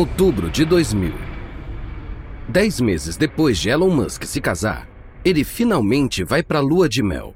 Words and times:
Outubro 0.00 0.48
de 0.48 0.64
2000. 0.64 1.12
Dez 2.48 2.80
meses 2.80 3.18
depois 3.18 3.58
de 3.58 3.68
Elon 3.68 3.90
Musk 3.90 4.24
se 4.24 4.40
casar, 4.40 4.88
ele 5.22 5.44
finalmente 5.44 6.24
vai 6.24 6.42
para 6.42 6.58
a 6.58 6.62
lua 6.62 6.88
de 6.88 7.02
mel. 7.02 7.34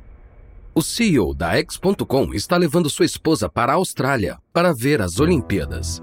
O 0.74 0.80
CEO 0.80 1.34
da 1.34 1.58
X.com 1.58 2.32
está 2.32 2.56
levando 2.56 2.88
sua 2.88 3.04
esposa 3.04 3.50
para 3.50 3.72
a 3.72 3.74
Austrália 3.74 4.38
para 4.50 4.72
ver 4.72 5.02
as 5.02 5.20
Olimpíadas. 5.20 6.02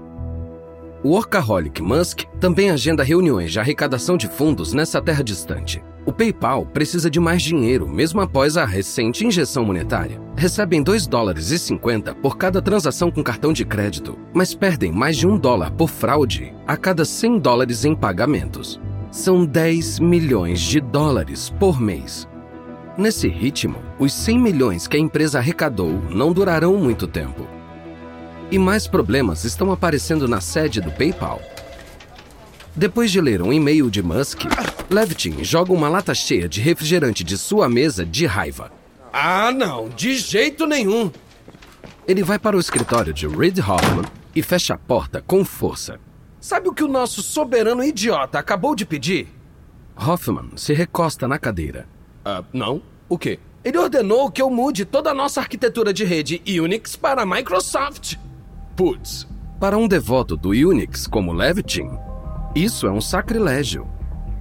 O 1.02 1.08
workaholic 1.08 1.82
Musk 1.82 2.20
também 2.38 2.70
agenda 2.70 3.02
reuniões 3.02 3.50
de 3.50 3.58
arrecadação 3.58 4.16
de 4.16 4.28
fundos 4.28 4.72
nessa 4.72 5.02
terra 5.02 5.24
distante. 5.24 5.82
O 6.04 6.12
PayPal 6.12 6.66
precisa 6.66 7.08
de 7.08 7.20
mais 7.20 7.42
dinheiro, 7.42 7.88
mesmo 7.88 8.20
após 8.20 8.56
a 8.56 8.64
recente 8.64 9.24
injeção 9.24 9.64
monetária. 9.64 10.20
Recebem 10.36 10.82
2 10.82 11.06
dólares 11.06 11.50
e 11.52 11.58
50 11.58 12.16
por 12.16 12.36
cada 12.36 12.60
transação 12.60 13.08
com 13.08 13.22
cartão 13.22 13.52
de 13.52 13.64
crédito, 13.64 14.18
mas 14.34 14.52
perdem 14.52 14.90
mais 14.90 15.16
de 15.16 15.28
um 15.28 15.38
dólar 15.38 15.70
por 15.70 15.88
fraude 15.88 16.52
a 16.66 16.76
cada 16.76 17.04
100 17.04 17.38
dólares 17.38 17.84
em 17.84 17.94
pagamentos. 17.94 18.80
São 19.12 19.46
10 19.46 20.00
milhões 20.00 20.58
de 20.60 20.80
dólares 20.80 21.50
por 21.60 21.80
mês. 21.80 22.28
Nesse 22.98 23.28
ritmo, 23.28 23.76
os 23.96 24.12
100 24.12 24.38
milhões 24.40 24.88
que 24.88 24.96
a 24.96 25.00
empresa 25.00 25.38
arrecadou 25.38 26.02
não 26.10 26.32
durarão 26.32 26.76
muito 26.76 27.06
tempo. 27.06 27.46
E 28.50 28.58
mais 28.58 28.88
problemas 28.88 29.44
estão 29.44 29.70
aparecendo 29.70 30.26
na 30.26 30.40
sede 30.40 30.80
do 30.80 30.90
PayPal. 30.90 31.40
Depois 32.74 33.10
de 33.12 33.20
ler 33.20 33.40
um 33.40 33.52
e-mail 33.52 33.90
de 33.90 34.02
Musk, 34.02 34.46
Levitin 34.92 35.42
joga 35.42 35.72
uma 35.72 35.88
lata 35.88 36.14
cheia 36.14 36.46
de 36.46 36.60
refrigerante 36.60 37.24
de 37.24 37.38
sua 37.38 37.66
mesa 37.66 38.04
de 38.04 38.26
raiva. 38.26 38.70
Ah, 39.10 39.50
não, 39.50 39.88
de 39.88 40.14
jeito 40.16 40.66
nenhum. 40.66 41.10
Ele 42.06 42.22
vai 42.22 42.38
para 42.38 42.58
o 42.58 42.60
escritório 42.60 43.12
de 43.12 43.26
Reid 43.26 43.58
Hoffman 43.60 44.04
e 44.34 44.42
fecha 44.42 44.74
a 44.74 44.78
porta 44.78 45.22
com 45.26 45.46
força. 45.46 45.98
Sabe 46.38 46.68
o 46.68 46.74
que 46.74 46.84
o 46.84 46.88
nosso 46.88 47.22
soberano 47.22 47.82
idiota 47.82 48.38
acabou 48.38 48.74
de 48.74 48.84
pedir? 48.84 49.28
Hoffman 49.96 50.50
se 50.56 50.74
recosta 50.74 51.26
na 51.26 51.38
cadeira. 51.38 51.88
Ah, 52.22 52.44
não? 52.52 52.82
O 53.08 53.16
quê? 53.16 53.38
Ele 53.64 53.78
ordenou 53.78 54.30
que 54.30 54.42
eu 54.42 54.50
mude 54.50 54.84
toda 54.84 55.10
a 55.10 55.14
nossa 55.14 55.40
arquitetura 55.40 55.92
de 55.92 56.04
rede 56.04 56.42
Unix 56.46 56.96
para 56.96 57.24
Microsoft. 57.24 58.16
Putz. 58.76 59.26
Para 59.58 59.78
um 59.78 59.88
devoto 59.88 60.36
do 60.36 60.50
Unix 60.50 61.06
como 61.06 61.32
Levitin, 61.32 61.88
isso 62.54 62.86
é 62.86 62.90
um 62.90 63.00
sacrilégio. 63.00 63.86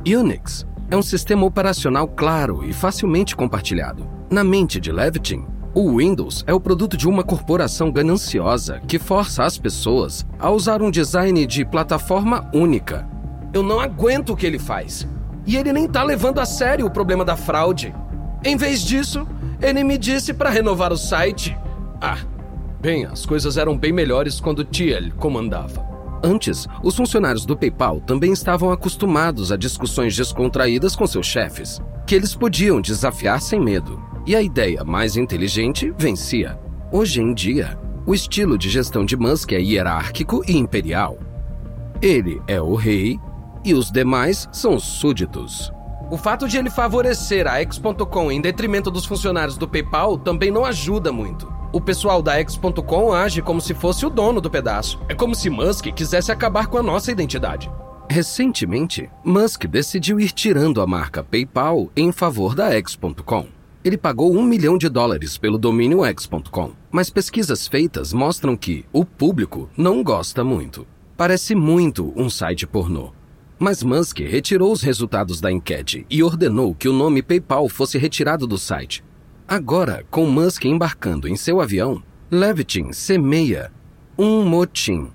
Unix 0.06 0.66
é 0.90 0.98
um 0.98 1.02
sistema 1.02 1.46
operacional 1.46 2.08
claro 2.08 2.64
e 2.66 2.74
facilmente 2.74 3.36
compartilhado. 3.36 4.08
Na 4.30 4.44
mente 4.44 4.80
de 4.80 4.92
Levitin, 4.92 5.46
o 5.74 5.98
Windows 5.98 6.44
é 6.48 6.54
o 6.54 6.60
produto 6.60 6.98
de 6.98 7.08
uma 7.08 7.24
corporação 7.24 7.92
gananciosa 7.92 8.82
que 8.88 9.00
força 9.00 9.44
as 9.44 9.58
pessoas 9.58 10.26
a 10.40 10.50
usar 10.50 10.82
um 10.82 10.92
design 10.92 11.46
de 11.46 11.64
plataforma 11.64 12.50
única. 12.54 13.08
Eu 13.54 13.64
não 13.64 13.80
aguento 13.80 14.34
o 14.34 14.36
que 14.36 14.46
ele 14.46 14.60
faz. 14.60 15.08
E 15.46 15.56
ele 15.56 15.72
nem 15.72 15.88
tá 15.88 16.04
levando 16.04 16.40
a 16.40 16.46
sério 16.46 16.86
o 16.86 16.92
problema 16.92 17.24
da 17.24 17.38
fraude. 17.38 17.94
Em 18.44 18.58
vez 18.58 18.82
disso, 18.82 19.28
ele 19.62 19.84
me 19.84 19.98
disse 19.98 20.34
para 20.34 20.50
renovar 20.50 20.92
o 20.92 20.98
site. 20.98 21.56
Ah, 22.02 22.18
Bem, 22.82 23.06
as 23.06 23.28
coisas 23.28 23.58
eram 23.58 23.78
bem 23.78 23.92
melhores 23.94 24.40
quando 24.40 24.66
Thiel 24.66 25.12
comandava. 25.20 25.91
Antes, 26.24 26.68
os 26.84 26.96
funcionários 26.96 27.46
do 27.46 27.58
PayPal 27.58 28.00
também 28.02 28.32
estavam 28.32 28.72
acostumados 28.72 29.52
a 29.52 29.58
discussões 29.58 30.16
descontraídas 30.16 30.96
com 30.96 31.08
seus 31.08 31.26
chefes, 31.26 31.82
que 32.06 32.14
eles 32.14 32.36
podiam 32.36 32.80
desafiar 32.80 33.42
sem 33.42 33.60
medo. 33.60 34.02
E 34.26 34.36
a 34.36 34.42
ideia 34.42 34.84
mais 34.84 35.18
inteligente 35.18 35.92
vencia. 35.98 36.60
Hoje 36.92 37.22
em 37.22 37.34
dia, 37.34 37.80
o 38.06 38.14
estilo 38.14 38.58
de 38.58 38.70
gestão 38.70 39.04
de 39.04 39.18
Musk 39.18 39.54
é 39.54 39.60
hierárquico 39.60 40.44
e 40.48 40.56
imperial. 40.56 41.18
Ele 42.02 42.40
é 42.48 42.62
o 42.62 42.76
rei 42.76 43.20
e 43.64 43.74
os 43.74 43.92
demais 43.92 44.48
são 44.52 44.80
súditos. 44.80 45.72
O 46.12 46.18
fato 46.18 46.48
de 46.48 46.58
ele 46.58 46.70
favorecer 46.70 47.48
a 47.48 47.60
X.com 47.62 48.32
em 48.32 48.42
detrimento 48.42 48.92
dos 48.92 49.06
funcionários 49.06 49.58
do 49.58 49.68
PayPal 49.68 50.18
também 50.18 50.52
não 50.52 50.66
ajuda 50.66 51.12
muito. 51.12 51.61
O 51.74 51.80
pessoal 51.80 52.22
da 52.22 52.36
X.com 52.36 53.14
age 53.14 53.42
como 53.42 53.62
se 53.62 53.74
fosse 53.74 54.06
o 54.06 54.10
dono 54.10 54.42
do 54.42 54.52
pedaço. 54.52 55.00
É 55.08 55.16
como 55.16 55.34
se 55.34 55.50
Musk 55.50 55.86
quisesse 55.94 56.30
acabar 56.30 56.68
com 56.68 56.78
a 56.78 56.84
nossa 56.84 57.12
identidade. 57.12 57.72
Recentemente, 58.10 59.10
Musk 59.24 59.66
decidiu 59.68 60.20
ir 60.20 60.32
tirando 60.32 60.82
a 60.82 60.88
marca 60.88 61.24
PayPal 61.24 61.90
em 61.96 62.12
favor 62.12 62.54
da 62.54 62.74
X.com. 62.74 63.48
Ele 63.86 63.98
pagou 63.98 64.36
um 64.36 64.44
milhão 64.44 64.78
de 64.78 64.90
dólares 64.90 65.38
pelo 65.38 65.58
domínio 65.58 66.04
X.com, 66.04 66.74
mas 66.92 67.10
pesquisas 67.10 67.70
feitas 67.70 68.12
mostram 68.12 68.58
que 68.58 68.86
o 68.92 69.06
público 69.06 69.70
não 69.78 70.04
gosta 70.04 70.44
muito. 70.44 70.86
Parece 71.16 71.56
muito 71.56 72.12
um 72.18 72.30
site 72.30 72.68
pornô. 72.68 73.14
Mas 73.58 73.82
Musk 73.82 74.20
retirou 74.20 74.74
os 74.74 74.82
resultados 74.82 75.40
da 75.40 75.50
enquete 75.50 76.06
e 76.10 76.22
ordenou 76.22 76.76
que 76.76 76.90
o 76.90 76.94
nome 76.94 77.22
PayPal 77.22 77.70
fosse 77.70 77.98
retirado 77.98 78.46
do 78.46 78.58
site, 78.58 79.04
Agora, 79.52 80.06
com 80.10 80.28
Musk 80.28 80.64
embarcando 80.64 81.28
em 81.28 81.36
seu 81.36 81.60
avião, 81.60 82.02
Levitin 82.32 82.94
semeia 82.94 83.70
um 84.18 84.46
motim. 84.46 85.12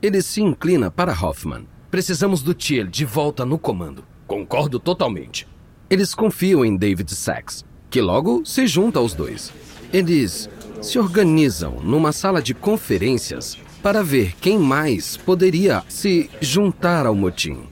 Ele 0.00 0.22
se 0.22 0.40
inclina 0.40 0.90
para 0.90 1.12
Hoffman. 1.12 1.68
Precisamos 1.90 2.40
do 2.40 2.54
Thiel 2.54 2.86
de 2.86 3.04
volta 3.04 3.44
no 3.44 3.58
comando. 3.58 4.02
Concordo 4.26 4.80
totalmente. 4.80 5.46
Eles 5.90 6.14
confiam 6.14 6.64
em 6.64 6.78
David 6.78 7.14
Sachs, 7.14 7.62
que 7.90 8.00
logo 8.00 8.42
se 8.42 8.66
junta 8.66 9.00
aos 9.00 9.12
dois. 9.12 9.52
Eles 9.92 10.48
se 10.80 10.98
organizam 10.98 11.72
numa 11.82 12.10
sala 12.10 12.40
de 12.40 12.54
conferências 12.54 13.58
para 13.82 14.02
ver 14.02 14.34
quem 14.40 14.58
mais 14.58 15.18
poderia 15.18 15.84
se 15.90 16.30
juntar 16.40 17.04
ao 17.04 17.14
motim. 17.14 17.64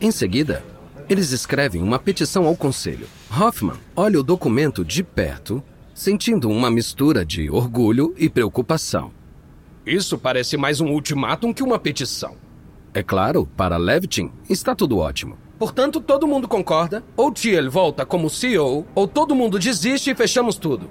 Em 0.00 0.12
seguida, 0.12 0.64
eles 1.08 1.32
escrevem 1.32 1.82
uma 1.82 1.98
petição 1.98 2.46
ao 2.46 2.54
conselho. 2.54 3.08
Hoffman 3.34 3.76
olha 3.96 4.20
o 4.20 4.22
documento 4.22 4.84
de 4.84 5.02
perto, 5.02 5.62
sentindo 5.94 6.50
uma 6.50 6.70
mistura 6.70 7.24
de 7.24 7.50
orgulho 7.50 8.14
e 8.18 8.28
preocupação. 8.28 9.10
Isso 9.86 10.18
parece 10.18 10.58
mais 10.58 10.82
um 10.82 10.88
ultimátum 10.88 11.50
que 11.50 11.62
uma 11.62 11.78
petição. 11.78 12.36
É 12.92 13.02
claro, 13.02 13.48
para 13.56 13.78
Levitin 13.78 14.30
está 14.50 14.74
tudo 14.74 14.98
ótimo. 14.98 15.38
Portanto, 15.58 15.98
todo 15.98 16.26
mundo 16.26 16.46
concorda? 16.46 17.02
Ou 17.16 17.32
Thiel 17.32 17.70
volta 17.70 18.04
como 18.04 18.28
CEO, 18.28 18.86
ou 18.94 19.08
todo 19.08 19.34
mundo 19.34 19.58
desiste 19.58 20.10
e 20.10 20.14
fechamos 20.14 20.56
tudo. 20.56 20.90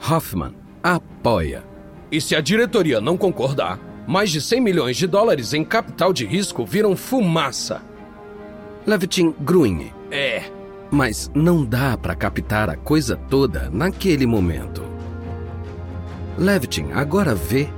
Hoffman 0.00 0.54
apoia. 0.82 1.62
E 2.10 2.22
se 2.22 2.34
a 2.34 2.40
diretoria 2.40 3.02
não 3.02 3.18
concordar, 3.18 3.78
mais 4.06 4.30
de 4.30 4.40
100 4.40 4.60
milhões 4.62 4.96
de 4.96 5.06
dólares 5.06 5.52
em 5.52 5.62
capital 5.62 6.10
de 6.10 6.24
risco 6.24 6.64
viram 6.64 6.96
fumaça. 6.96 7.82
Levitin 8.86 9.34
grunhe. 9.40 9.92
É. 10.10 10.61
Mas 10.92 11.30
não 11.34 11.64
dá 11.64 11.96
para 11.96 12.14
captar 12.14 12.68
a 12.68 12.76
coisa 12.76 13.16
toda 13.16 13.70
naquele 13.70 14.26
momento. 14.26 14.82
Levitin 16.36 16.92
agora 16.92 17.34
vê 17.34 17.70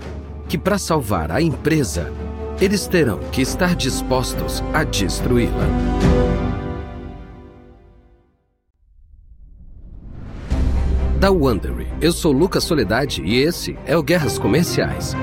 que 0.49 0.59
para 0.59 0.79
salvar 0.79 1.31
a 1.31 1.41
empresa, 1.41 2.13
eles 2.61 2.89
terão 2.89 3.21
que 3.31 3.41
estar 3.41 3.77
dispostos 3.77 4.65
a 4.75 4.83
destruí-la. 4.83 5.69
Da 11.21 11.31
Wondery, 11.31 11.87
eu 12.01 12.11
sou 12.11 12.33
Lucas 12.33 12.65
Soledade 12.65 13.23
e 13.23 13.41
esse 13.41 13.79
é 13.87 13.97
o 13.97 14.03
Guerras 14.03 14.41
Comerciais. 14.41 15.15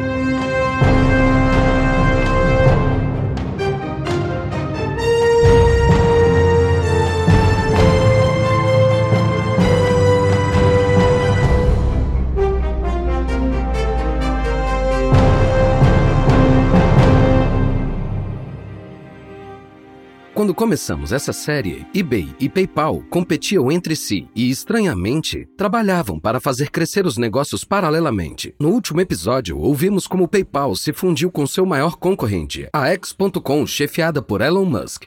Quando 20.42 20.56
começamos 20.56 21.12
essa 21.12 21.32
série, 21.32 21.86
eBay 21.94 22.36
e 22.40 22.50
PayPal 22.50 23.04
competiam 23.12 23.72
entre 23.72 23.96
si 23.96 24.28
e, 24.36 24.50
estranhamente, 24.50 25.48
trabalhavam 25.56 26.20
para 26.20 26.40
fazer 26.40 26.72
crescer 26.72 27.06
os 27.06 27.16
negócios 27.16 27.64
paralelamente. 27.64 28.56
No 28.60 28.70
último 28.70 29.00
episódio, 29.00 29.60
ouvimos 29.60 30.08
como 30.08 30.24
o 30.24 30.28
PayPal 30.28 30.76
se 30.76 30.94
fundiu 30.94 31.32
com 31.32 31.46
seu 31.46 31.64
maior 31.64 31.96
concorrente, 31.96 32.68
a 32.74 32.88
X.com, 32.88 33.68
chefiada 33.68 34.20
por 34.20 34.42
Elon 34.42 34.66
Musk. 34.66 35.04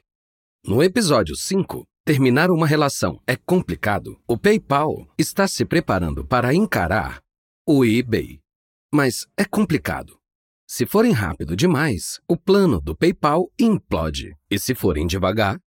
No 0.65 0.81
episódio 0.85 1.35
5, 1.35 1.83
terminar 2.05 2.49
uma 2.49 2.65
relação 2.65 3.21
é 3.27 3.35
complicado. 3.35 4.17
O 4.29 4.39
PayPal 4.39 5.05
está 5.19 5.49
se 5.49 5.65
preparando 5.65 6.25
para 6.25 6.55
encarar 6.55 7.19
o 7.69 7.85
eBay. 7.85 8.39
Mas 8.95 9.27
é 9.37 9.45
complicado. 9.45 10.17
Se 10.67 10.87
forem 10.87 11.13
rápido 11.13 11.55
demais, 11.55 12.21
o 12.29 12.37
plano 12.37 12.81
do 12.81 12.97
PayPal 12.97 13.51
implode. 13.59 14.35
E 14.51 14.59
se 14.59 14.75
forem 14.75 15.07
devagar, 15.07 15.61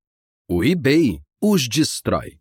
o 0.50 0.64
eBay 0.64 1.22
os 1.42 1.68
destrói. 1.68 2.40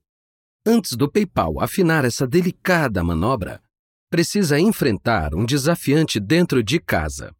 Antes 0.64 0.96
do 0.96 1.10
PayPal 1.10 1.60
afinar 1.60 2.04
essa 2.04 2.26
delicada 2.26 3.04
manobra, 3.04 3.62
precisa 4.10 4.58
enfrentar 4.58 5.34
um 5.34 5.44
desafiante 5.44 6.18
dentro 6.18 6.62
de 6.62 6.80
casa. 6.80 7.34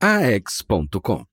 AX.com. 0.00 1.24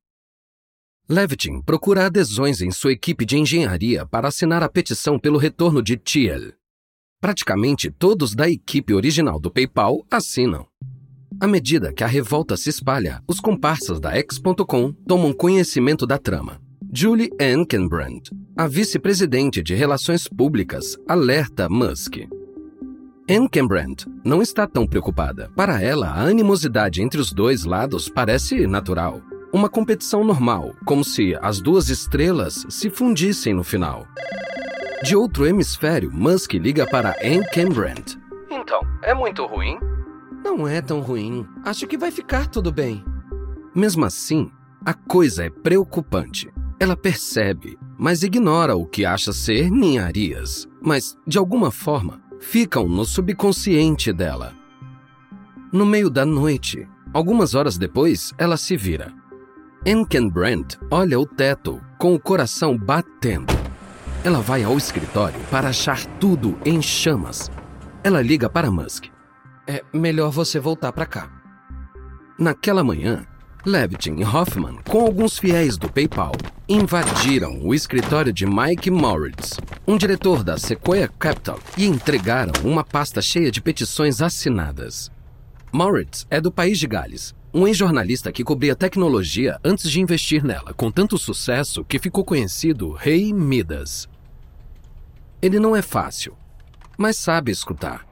Levitin 1.07 1.61
procura 1.61 2.07
adesões 2.07 2.59
em 2.59 2.71
sua 2.71 2.91
equipe 2.91 3.25
de 3.25 3.37
engenharia 3.37 4.05
para 4.05 4.27
assinar 4.27 4.61
a 4.63 4.67
petição 4.67 5.17
pelo 5.17 5.37
retorno 5.37 5.81
de 5.81 5.95
Thiel. 5.95 6.51
Praticamente 7.21 7.89
todos 7.89 8.35
da 8.35 8.49
equipe 8.49 8.93
original 8.93 9.39
do 9.39 9.49
PayPal 9.49 10.05
assinam. 10.11 10.67
À 11.39 11.45
medida 11.45 11.93
que 11.93 12.03
a 12.03 12.07
revolta 12.07 12.57
se 12.57 12.69
espalha, 12.69 13.21
os 13.27 13.39
comparsas 13.39 13.99
da 13.99 14.11
X.com 14.17 14.91
tomam 15.07 15.31
conhecimento 15.31 16.07
da 16.07 16.17
trama. 16.17 16.59
Julie 16.91 17.29
Ankenbrand, 17.39 18.23
a 18.57 18.67
vice-presidente 18.67 19.61
de 19.61 19.75
Relações 19.75 20.27
Públicas, 20.27 20.97
alerta 21.07 21.69
Musk. 21.69 22.27
Ankenbrand 23.29 23.97
não 24.25 24.41
está 24.41 24.65
tão 24.65 24.87
preocupada. 24.87 25.51
Para 25.55 25.79
ela, 25.79 26.07
a 26.07 26.23
animosidade 26.23 27.03
entre 27.03 27.21
os 27.21 27.31
dois 27.31 27.65
lados 27.65 28.09
parece 28.09 28.65
natural. 28.65 29.21
Uma 29.53 29.69
competição 29.69 30.23
normal, 30.23 30.73
como 30.85 31.03
se 31.03 31.37
as 31.39 31.61
duas 31.61 31.89
estrelas 31.89 32.65
se 32.67 32.89
fundissem 32.89 33.53
no 33.53 33.63
final. 33.63 34.07
De 35.03 35.15
outro 35.15 35.45
hemisfério, 35.45 36.11
Musk 36.11 36.53
liga 36.53 36.87
para 36.87 37.15
Anne 37.21 37.45
Cambrand. 37.53 38.17
Então, 38.49 38.81
é 39.03 39.13
muito 39.13 39.45
ruim? 39.45 39.77
Não 40.57 40.67
é 40.67 40.81
tão 40.81 41.01
ruim. 41.01 41.45
Acho 41.63 41.85
que 41.85 41.95
vai 41.95 42.09
ficar 42.09 42.47
tudo 42.47 42.71
bem. 42.71 43.05
Mesmo 43.75 44.03
assim, 44.05 44.49
a 44.83 44.91
coisa 44.91 45.45
é 45.45 45.51
preocupante. 45.51 46.51
Ela 46.79 46.97
percebe, 46.97 47.77
mas 47.95 48.23
ignora 48.23 48.75
o 48.75 48.83
que 48.83 49.05
acha 49.05 49.31
ser 49.31 49.69
ninharias. 49.69 50.67
Mas, 50.81 51.15
de 51.27 51.37
alguma 51.37 51.69
forma, 51.69 52.19
ficam 52.39 52.87
no 52.89 53.05
subconsciente 53.05 54.11
dela. 54.11 54.55
No 55.71 55.85
meio 55.85 56.09
da 56.09 56.25
noite, 56.25 56.87
algumas 57.13 57.53
horas 57.53 57.77
depois, 57.77 58.33
ela 58.35 58.57
se 58.57 58.75
vira. 58.75 59.13
Anken 59.87 60.27
Brandt 60.27 60.79
olha 60.89 61.19
o 61.19 61.25
teto 61.27 61.79
com 61.99 62.15
o 62.15 62.19
coração 62.19 62.75
batendo. 62.75 63.53
Ela 64.23 64.41
vai 64.41 64.63
ao 64.63 64.75
escritório 64.75 65.39
para 65.51 65.69
achar 65.69 66.03
tudo 66.19 66.57
em 66.65 66.81
chamas. 66.81 67.51
Ela 68.03 68.23
liga 68.23 68.49
para 68.49 68.71
Musk. 68.71 69.16
É 69.67 69.83
melhor 69.93 70.31
você 70.31 70.59
voltar 70.59 70.91
para 70.93 71.05
cá. 71.05 71.29
Naquela 72.39 72.83
manhã, 72.83 73.25
Levitin 73.65 74.15
e 74.15 74.23
Hoffman, 74.23 74.77
com 74.87 75.01
alguns 75.01 75.37
fiéis 75.37 75.77
do 75.77 75.91
PayPal, 75.91 76.31
invadiram 76.69 77.59
o 77.61 77.73
escritório 77.73 78.31
de 78.31 78.45
Mike 78.45 78.89
Moritz, 78.89 79.59
um 79.85 79.97
diretor 79.97 80.43
da 80.43 80.57
Sequoia 80.57 81.07
Capital, 81.07 81.59
e 81.77 81.85
entregaram 81.85 82.53
uma 82.63 82.83
pasta 82.83 83.21
cheia 83.21 83.51
de 83.51 83.61
petições 83.61 84.21
assinadas. 84.21 85.11
Moritz 85.71 86.25
é 86.29 86.39
do 86.39 86.51
país 86.51 86.79
de 86.79 86.87
Gales 86.87 87.35
um 87.53 87.67
ex-jornalista 87.67 88.31
que 88.31 88.43
cobria 88.43 88.75
tecnologia 88.75 89.59
antes 89.63 89.89
de 89.89 89.99
investir 89.99 90.43
nela, 90.43 90.73
com 90.75 90.91
tanto 90.91 91.17
sucesso 91.17 91.83
que 91.83 91.97
ficou 91.97 92.23
conhecido 92.23 92.91
Rei 92.91 93.33
Midas. 93.33 94.07
Ele 95.41 95.59
não 95.59 95.75
é 95.75 95.81
fácil, 95.81 96.37
mas 96.97 97.17
sabe 97.17 97.51
escutar. 97.51 98.05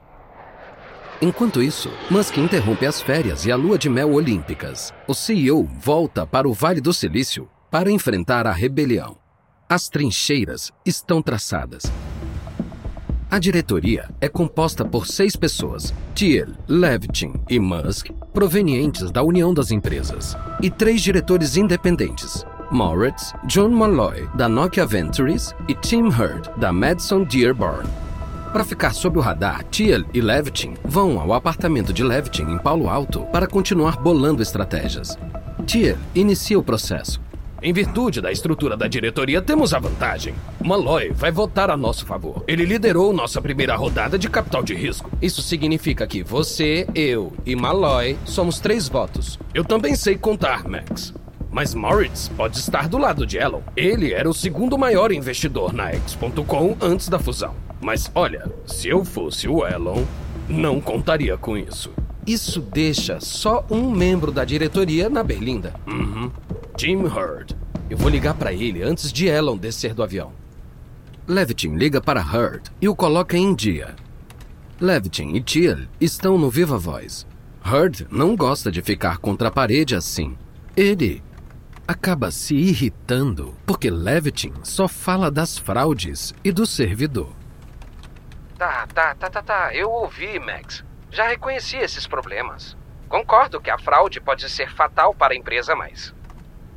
Enquanto 1.20 1.62
isso, 1.62 1.90
Musk 2.10 2.36
interrompe 2.36 2.86
as 2.86 3.00
férias 3.00 3.46
e 3.46 3.52
a 3.52 3.56
lua 3.56 3.78
de 3.78 3.88
mel 3.88 4.12
olímpicas. 4.12 4.92
O 5.08 5.14
CEO 5.14 5.64
volta 5.78 6.26
para 6.26 6.48
o 6.48 6.52
Vale 6.52 6.80
do 6.80 6.92
Silício 6.92 7.48
para 7.70 7.90
enfrentar 7.90 8.46
a 8.46 8.52
rebelião. 8.52 9.16
As 9.68 9.88
trincheiras 9.88 10.70
estão 10.84 11.20
traçadas 11.22 11.90
a 13.28 13.38
diretoria 13.38 14.08
é 14.20 14.28
composta 14.28 14.84
por 14.84 15.06
seis 15.06 15.34
pessoas, 15.34 15.92
Thiel, 16.14 16.48
Levitin 16.68 17.34
e 17.50 17.58
Musk, 17.58 18.10
provenientes 18.32 19.10
da 19.10 19.22
União 19.22 19.52
das 19.52 19.72
Empresas, 19.72 20.36
e 20.62 20.70
três 20.70 21.02
diretores 21.02 21.56
independentes, 21.56 22.46
Moritz, 22.70 23.34
John 23.46 23.70
Malloy, 23.70 24.28
da 24.36 24.48
Nokia 24.48 24.86
Ventures, 24.86 25.54
e 25.68 25.74
Tim 25.74 26.04
Hurd, 26.04 26.48
da 26.56 26.72
Madison 26.72 27.24
Dearborn. 27.24 28.05
Para 28.56 28.64
ficar 28.64 28.94
sob 28.94 29.18
o 29.18 29.20
radar, 29.20 29.62
Thiel 29.64 30.06
e 30.14 30.20
Levitin 30.22 30.76
vão 30.82 31.20
ao 31.20 31.34
apartamento 31.34 31.92
de 31.92 32.02
Levitin 32.02 32.44
em 32.44 32.56
Paulo 32.56 32.88
Alto 32.88 33.20
para 33.26 33.46
continuar 33.46 33.98
bolando 33.98 34.42
estratégias. 34.42 35.18
Thiel 35.66 35.98
inicia 36.14 36.58
o 36.58 36.62
processo, 36.62 37.20
em 37.62 37.72
virtude 37.72 38.20
da 38.20 38.32
estrutura 38.32 38.76
da 38.76 38.86
diretoria, 38.86 39.42
temos 39.42 39.74
a 39.74 39.78
vantagem. 39.78 40.34
Malloy 40.64 41.10
vai 41.10 41.30
votar 41.30 41.70
a 41.70 41.76
nosso 41.76 42.06
favor. 42.06 42.44
Ele 42.46 42.64
liderou 42.64 43.12
nossa 43.12 43.42
primeira 43.42 43.74
rodada 43.76 44.18
de 44.18 44.30
capital 44.30 44.62
de 44.62 44.74
risco. 44.74 45.10
Isso 45.20 45.42
significa 45.42 46.06
que 46.06 46.22
você, 46.22 46.86
eu 46.94 47.32
e 47.44 47.56
Malloy 47.56 48.16
somos 48.24 48.60
três 48.60 48.88
votos. 48.88 49.38
Eu 49.52 49.64
também 49.64 49.94
sei 49.94 50.16
contar, 50.16 50.68
Max. 50.68 51.12
Mas 51.56 51.74
Moritz 51.74 52.28
pode 52.28 52.58
estar 52.58 52.86
do 52.86 52.98
lado 52.98 53.24
de 53.24 53.38
Elon. 53.38 53.62
Ele 53.74 54.12
era 54.12 54.28
o 54.28 54.34
segundo 54.34 54.76
maior 54.76 55.10
investidor 55.10 55.72
na 55.72 55.88
X.com 55.88 56.76
antes 56.82 57.08
da 57.08 57.18
fusão. 57.18 57.54
Mas 57.80 58.10
olha, 58.14 58.52
se 58.66 58.88
eu 58.88 59.06
fosse 59.06 59.48
o 59.48 59.66
Elon, 59.66 60.04
não 60.50 60.82
contaria 60.82 61.34
com 61.38 61.56
isso. 61.56 61.90
Isso 62.26 62.60
deixa 62.60 63.20
só 63.20 63.64
um 63.70 63.90
membro 63.90 64.30
da 64.30 64.44
diretoria 64.44 65.08
na 65.08 65.24
Berlinda. 65.24 65.72
Uhum. 65.86 66.30
Jim 66.78 66.98
Hurd. 67.04 67.56
Eu 67.88 67.96
vou 67.96 68.10
ligar 68.10 68.34
para 68.34 68.52
ele 68.52 68.82
antes 68.82 69.10
de 69.10 69.26
Elon 69.26 69.56
descer 69.56 69.94
do 69.94 70.02
avião. 70.02 70.32
Levitin 71.26 71.74
liga 71.74 72.02
para 72.02 72.20
Hurd 72.20 72.70
e 72.82 72.86
o 72.86 72.94
coloca 72.94 73.34
em 73.34 73.54
dia. 73.54 73.96
Levitin 74.78 75.30
e 75.34 75.40
Thiel 75.40 75.86
estão 75.98 76.36
no 76.36 76.50
Viva 76.50 76.76
Voz. 76.76 77.26
Hurd 77.64 78.06
não 78.10 78.36
gosta 78.36 78.70
de 78.70 78.82
ficar 78.82 79.16
contra 79.16 79.48
a 79.48 79.50
parede 79.50 79.96
assim. 79.96 80.36
Ele 80.76 81.22
acaba 81.86 82.30
se 82.30 82.54
irritando 82.54 83.54
porque 83.66 83.90
Levitin 83.90 84.52
só 84.62 84.88
fala 84.88 85.30
das 85.30 85.58
fraudes 85.58 86.34
e 86.44 86.50
do 86.50 86.66
servidor. 86.66 87.32
Tá, 88.58 88.86
tá, 88.86 89.14
tá, 89.14 89.30
tá, 89.30 89.42
tá. 89.42 89.74
Eu 89.74 89.90
ouvi, 89.90 90.38
Max. 90.38 90.84
Já 91.10 91.28
reconheci 91.28 91.76
esses 91.76 92.06
problemas. 92.06 92.76
Concordo 93.08 93.60
que 93.60 93.70
a 93.70 93.78
fraude 93.78 94.20
pode 94.20 94.48
ser 94.48 94.72
fatal 94.72 95.14
para 95.14 95.34
a 95.34 95.36
empresa, 95.36 95.76
mas 95.76 96.14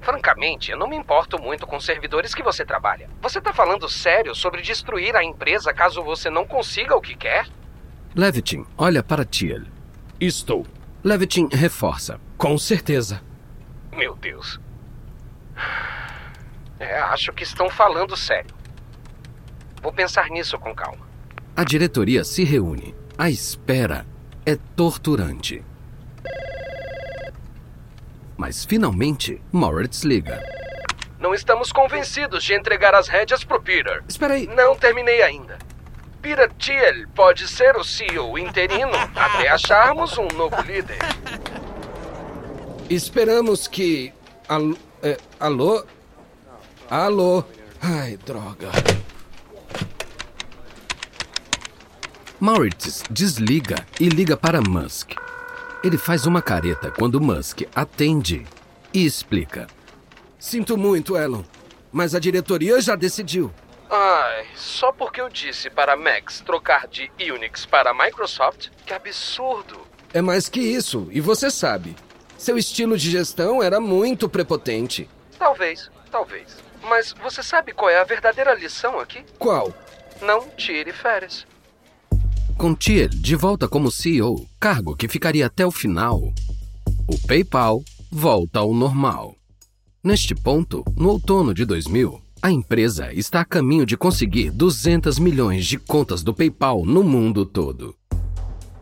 Francamente, 0.01 0.71
eu 0.71 0.77
não 0.77 0.87
me 0.87 0.95
importo 0.95 1.39
muito 1.39 1.67
com 1.67 1.75
os 1.75 1.85
servidores 1.85 2.33
que 2.33 2.41
você 2.41 2.65
trabalha. 2.65 3.09
Você 3.21 3.41
tá 3.41 3.51
falando 3.51 3.89
sério 3.89 4.33
sobre 4.33 4.61
destruir 4.61 5.15
a 5.15 5.23
empresa 5.23 5.73
caso 5.73 6.01
você 6.03 6.29
não 6.29 6.45
consiga 6.45 6.95
o 6.95 7.01
que 7.01 7.15
quer? 7.15 7.47
Levitin 8.15 8.65
olha 8.77 9.03
para 9.03 9.25
Thiel. 9.25 9.63
Estou. 10.19 10.65
Levitin 11.03 11.49
reforça. 11.51 12.19
Com 12.37 12.57
certeza. 12.57 13.21
Meu 13.91 14.15
Deus. 14.15 14.59
É, 16.79 16.97
acho 16.99 17.33
que 17.33 17.43
estão 17.43 17.69
falando 17.69 18.15
sério. 18.15 18.55
Vou 19.81 19.91
pensar 19.91 20.29
nisso 20.29 20.57
com 20.57 20.73
calma. 20.73 21.07
A 21.55 21.63
diretoria 21.63 22.23
se 22.23 22.43
reúne. 22.43 22.95
A 23.17 23.29
espera 23.29 24.05
é 24.45 24.55
torturante. 24.75 25.63
Mas 28.37 28.63
finalmente, 28.63 29.41
Moritz 29.51 30.03
liga. 30.03 30.41
Não 31.19 31.33
estamos 31.33 31.73
convencidos 31.73 32.45
de 32.45 32.53
entregar 32.53 32.95
as 32.95 33.09
rédeas 33.09 33.43
pro 33.43 33.61
Peter. 33.61 34.01
Espera 34.07 34.35
aí. 34.35 34.47
Não 34.47 34.73
terminei 34.77 35.21
ainda. 35.21 35.59
Peter 36.21 36.49
Thiel 36.53 37.07
pode 37.13 37.47
ser 37.47 37.75
o 37.75 37.83
CEO 37.83 38.37
interino 38.37 38.91
até 39.15 39.49
acharmos 39.49 40.17
um 40.17 40.27
novo 40.35 40.61
líder. 40.61 40.97
Esperamos 42.89 43.67
que. 43.67 44.13
Alô? 44.47 44.77
É, 45.03 45.17
alô? 45.39 45.85
Alô? 46.89 47.43
Ai, 47.79 48.17
droga. 48.25 48.71
Moritz 52.39 53.03
desliga 53.11 53.85
e 53.99 54.09
liga 54.09 54.35
para 54.35 54.59
Musk. 54.59 55.11
Ele 55.83 55.99
faz 55.99 56.25
uma 56.25 56.41
careta 56.41 56.89
quando 56.89 57.21
Musk 57.21 57.61
atende 57.75 58.43
e 58.91 59.05
explica. 59.05 59.67
Sinto 60.39 60.75
muito, 60.77 61.15
Elon, 61.15 61.43
mas 61.91 62.15
a 62.15 62.19
diretoria 62.19 62.81
já 62.81 62.95
decidiu. 62.95 63.53
Ai, 63.87 64.47
só 64.55 64.91
porque 64.91 65.21
eu 65.21 65.29
disse 65.29 65.69
para 65.69 65.95
Max 65.95 66.41
trocar 66.43 66.87
de 66.87 67.11
Unix 67.31 67.67
para 67.67 67.93
Microsoft? 67.93 68.69
Que 68.83 68.93
absurdo! 68.93 69.79
É 70.11 70.23
mais 70.23 70.49
que 70.49 70.59
isso, 70.59 71.07
e 71.11 71.21
você 71.21 71.51
sabe. 71.51 71.95
Seu 72.35 72.57
estilo 72.57 72.97
de 72.97 73.11
gestão 73.11 73.61
era 73.61 73.79
muito 73.79 74.27
prepotente. 74.27 75.07
Talvez, 75.37 75.91
talvez. 76.09 76.68
Mas 76.83 77.13
você 77.21 77.43
sabe 77.43 77.73
qual 77.73 77.89
é 77.89 77.99
a 77.99 78.03
verdadeira 78.03 78.53
lição 78.53 78.99
aqui? 78.99 79.23
Qual? 79.37 79.73
Não 80.21 80.49
tire 80.49 80.91
férias. 80.91 81.45
Com 82.57 82.75
Thiel 82.75 83.09
de 83.09 83.35
volta 83.35 83.67
como 83.67 83.91
CEO, 83.91 84.45
cargo 84.59 84.95
que 84.95 85.07
ficaria 85.07 85.45
até 85.45 85.65
o 85.65 85.71
final, 85.71 86.19
o 87.07 87.27
PayPal 87.27 87.81
volta 88.11 88.59
ao 88.59 88.73
normal. 88.73 89.35
Neste 90.03 90.35
ponto, 90.35 90.83
no 90.97 91.09
outono 91.09 91.53
de 91.53 91.65
2000, 91.65 92.21
a 92.41 92.51
empresa 92.51 93.13
está 93.13 93.41
a 93.41 93.45
caminho 93.45 93.85
de 93.85 93.97
conseguir 93.97 94.49
200 94.51 95.19
milhões 95.19 95.65
de 95.65 95.77
contas 95.77 96.23
do 96.23 96.33
PayPal 96.33 96.85
no 96.85 97.03
mundo 97.03 97.45
todo. 97.45 97.95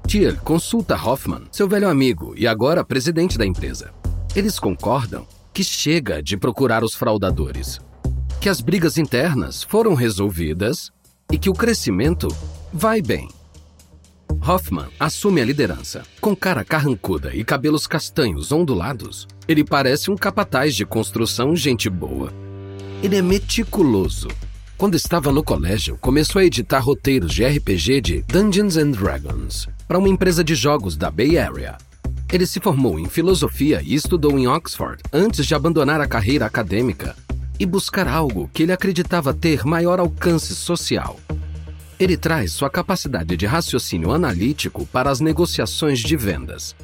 Thiel 0.08 0.38
consulta 0.38 0.96
Hoffman, 0.96 1.48
seu 1.52 1.68
velho 1.68 1.90
amigo 1.90 2.34
e 2.38 2.48
agora 2.48 2.84
presidente 2.84 3.38
da 3.38 3.46
empresa. 3.46 3.94
Eles 4.36 4.60
concordam 4.60 5.28
que 5.54 5.64
chega 5.64 6.22
de 6.22 6.38
procurar 6.38 6.84
os 6.84 6.94
fraudadores, 6.94 7.80
que 8.48 8.50
as 8.50 8.62
brigas 8.62 8.98
internas 8.98 9.62
foram 9.62 9.94
resolvidas 9.94 10.90
e 11.30 11.38
que 11.38 11.50
o 11.50 11.54
crescimento 11.54 12.30
vai 12.72 13.02
bem. 13.02 13.28
Hoffman 14.42 14.86
assume 14.98 15.42
a 15.42 15.44
liderança. 15.44 16.04
Com 16.22 16.34
cara 16.34 16.64
carrancuda 16.64 17.36
e 17.36 17.44
cabelos 17.44 17.86
castanhos 17.86 18.54
ondulados, 18.54 19.28
ele 19.50 19.66
parece 19.66 20.10
um 20.10 20.16
capataz 20.16 20.78
de 20.78 20.86
construção 20.86 21.58
gente 21.58 21.90
boa. 21.90 22.32
Ele 23.04 23.18
é 23.18 23.22
meticuloso. 23.22 24.30
Quando 24.78 24.96
estava 24.96 25.30
no 25.30 25.44
colégio, 25.44 25.98
começou 26.00 26.40
a 26.40 26.46
editar 26.46 26.80
roteiros 26.80 27.34
de 27.34 27.44
RPG 27.44 28.00
de 28.00 28.22
Dungeons 28.22 28.78
and 28.78 28.92
Dragons 28.92 29.68
para 29.86 30.00
uma 30.00 30.08
empresa 30.08 30.42
de 30.42 30.56
jogos 30.56 30.96
da 30.96 31.12
Bay 31.12 31.38
Area. 31.38 31.78
Ele 32.32 32.48
se 32.48 32.62
formou 32.62 32.98
em 32.98 33.10
filosofia 33.10 33.82
e 33.84 33.94
estudou 33.94 34.40
em 34.40 34.48
Oxford 34.48 35.04
antes 35.12 35.46
de 35.46 35.54
abandonar 35.54 36.00
a 36.00 36.08
carreira 36.08 36.46
acadêmica 36.46 37.14
e 37.60 37.66
buscar 37.66 38.08
algo 38.08 38.50
que 38.54 38.64
ele 38.64 38.72
acreditava 38.72 39.34
ter 39.34 39.66
maior 39.66 40.00
alcance 40.00 40.56
social. 40.56 41.20
Ele 42.00 42.16
traz 42.16 42.52
sua 42.52 42.70
capacidade 42.70 43.36
de 43.36 43.46
raciocínio 43.46 44.12
analítico 44.12 44.86
para 44.88 45.10
as 45.10 45.20
negociações 45.20 46.00
de 46.00 46.16
vendas. 46.16 46.76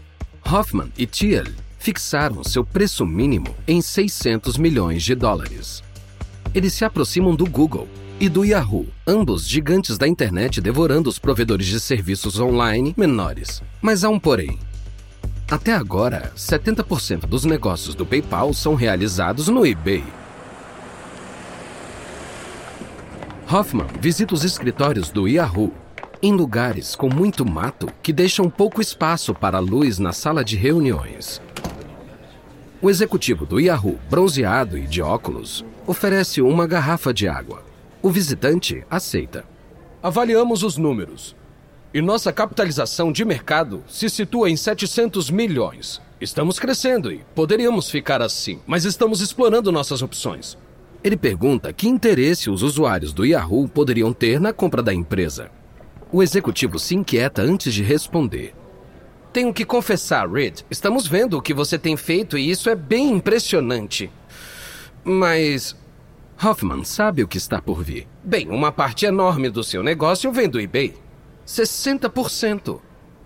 Hoffman 0.45 0.91
e 0.97 1.05
Thiel 1.05 1.45
fixaram 1.77 2.43
seu 2.43 2.63
preço 2.63 3.05
mínimo 3.05 3.55
em 3.67 3.81
600 3.81 4.57
milhões 4.57 5.03
de 5.03 5.13
dólares. 5.13 5.83
Eles 6.55 6.73
se 6.73 6.85
aproximam 6.85 7.35
do 7.35 7.45
Google 7.45 7.87
e 8.19 8.29
do 8.29 8.45
Yahoo, 8.45 8.87
ambos 9.05 9.47
gigantes 9.47 9.97
da 9.97 10.07
internet 10.07 10.61
devorando 10.61 11.09
os 11.09 11.19
provedores 11.19 11.67
de 11.67 11.79
serviços 11.79 12.39
online 12.39 12.93
menores. 12.97 13.61
Mas 13.81 14.03
há 14.03 14.09
um 14.09 14.19
porém. 14.19 14.57
Até 15.51 15.73
agora, 15.73 16.31
70% 16.35 17.27
dos 17.27 17.43
negócios 17.45 17.95
do 17.95 18.05
PayPal 18.05 18.53
são 18.53 18.75
realizados 18.75 19.47
no 19.49 19.65
eBay. 19.65 20.03
Hoffman 23.53 23.85
visita 24.01 24.33
os 24.33 24.43
escritórios 24.43 25.11
do 25.11 25.27
Yahoo 25.27 25.71
em 26.23 26.33
lugares 26.33 26.95
com 26.95 27.07
muito 27.07 27.45
mato 27.47 27.87
que 28.01 28.11
deixam 28.11 28.49
pouco 28.49 28.81
espaço 28.81 29.31
para 29.31 29.57
a 29.57 29.61
luz 29.61 29.99
na 29.99 30.11
sala 30.11 30.43
de 30.43 30.55
reuniões. 30.55 31.39
O 32.81 32.89
executivo 32.89 33.45
do 33.45 33.59
Yahoo, 33.59 33.99
bronzeado 34.09 34.75
e 34.75 34.87
de 34.87 35.03
óculos, 35.03 35.63
oferece 35.85 36.41
uma 36.41 36.65
garrafa 36.65 37.13
de 37.13 37.27
água. 37.27 37.63
O 38.01 38.09
visitante 38.09 38.83
aceita. 38.89 39.45
Avaliamos 40.01 40.63
os 40.63 40.75
números. 40.75 41.35
E 41.93 42.01
nossa 42.01 42.33
capitalização 42.33 43.11
de 43.11 43.23
mercado 43.23 43.83
se 43.87 44.09
situa 44.09 44.49
em 44.49 44.57
700 44.57 45.29
milhões. 45.29 46.01
Estamos 46.19 46.57
crescendo 46.57 47.11
e 47.11 47.23
poderíamos 47.35 47.87
ficar 47.91 48.19
assim, 48.19 48.59
mas 48.65 48.83
estamos 48.83 49.21
explorando 49.21 49.71
nossas 49.71 50.01
opções. 50.01 50.57
Ele 51.03 51.17
pergunta 51.17 51.73
que 51.73 51.89
interesse 51.89 52.49
os 52.49 52.63
usuários 52.63 53.11
do 53.11 53.25
Yahoo 53.25 53.67
poderiam 53.67 54.13
ter 54.13 54.39
na 54.39 54.53
compra 54.53 54.81
da 54.81 54.93
empresa. 54.93 55.51
O 56.11 56.23
executivo 56.23 56.79
se 56.79 56.95
inquieta 56.95 57.41
antes 57.41 57.73
de 57.73 57.83
responder. 57.83 58.55
Tenho 59.33 59.53
que 59.53 59.65
confessar, 59.65 60.29
Reed, 60.29 60.61
estamos 60.71 61.05
vendo 61.05 61.37
o 61.37 61.41
que 61.41 61.53
você 61.53 61.77
tem 61.77 61.97
feito 61.97 62.37
e 62.37 62.49
isso 62.49 62.69
é 62.69 62.75
bem 62.75 63.11
impressionante. 63.11 64.09
Mas. 65.03 65.75
Hoffman 66.41 66.83
sabe 66.83 67.23
o 67.23 67.27
que 67.27 67.37
está 67.37 67.61
por 67.61 67.83
vir. 67.83 68.07
Bem, 68.23 68.49
uma 68.49 68.71
parte 68.71 69.05
enorme 69.05 69.49
do 69.49 69.63
seu 69.63 69.83
negócio 69.83 70.31
vem 70.31 70.47
do 70.47 70.59
eBay 70.59 70.93
60%. 71.45 72.79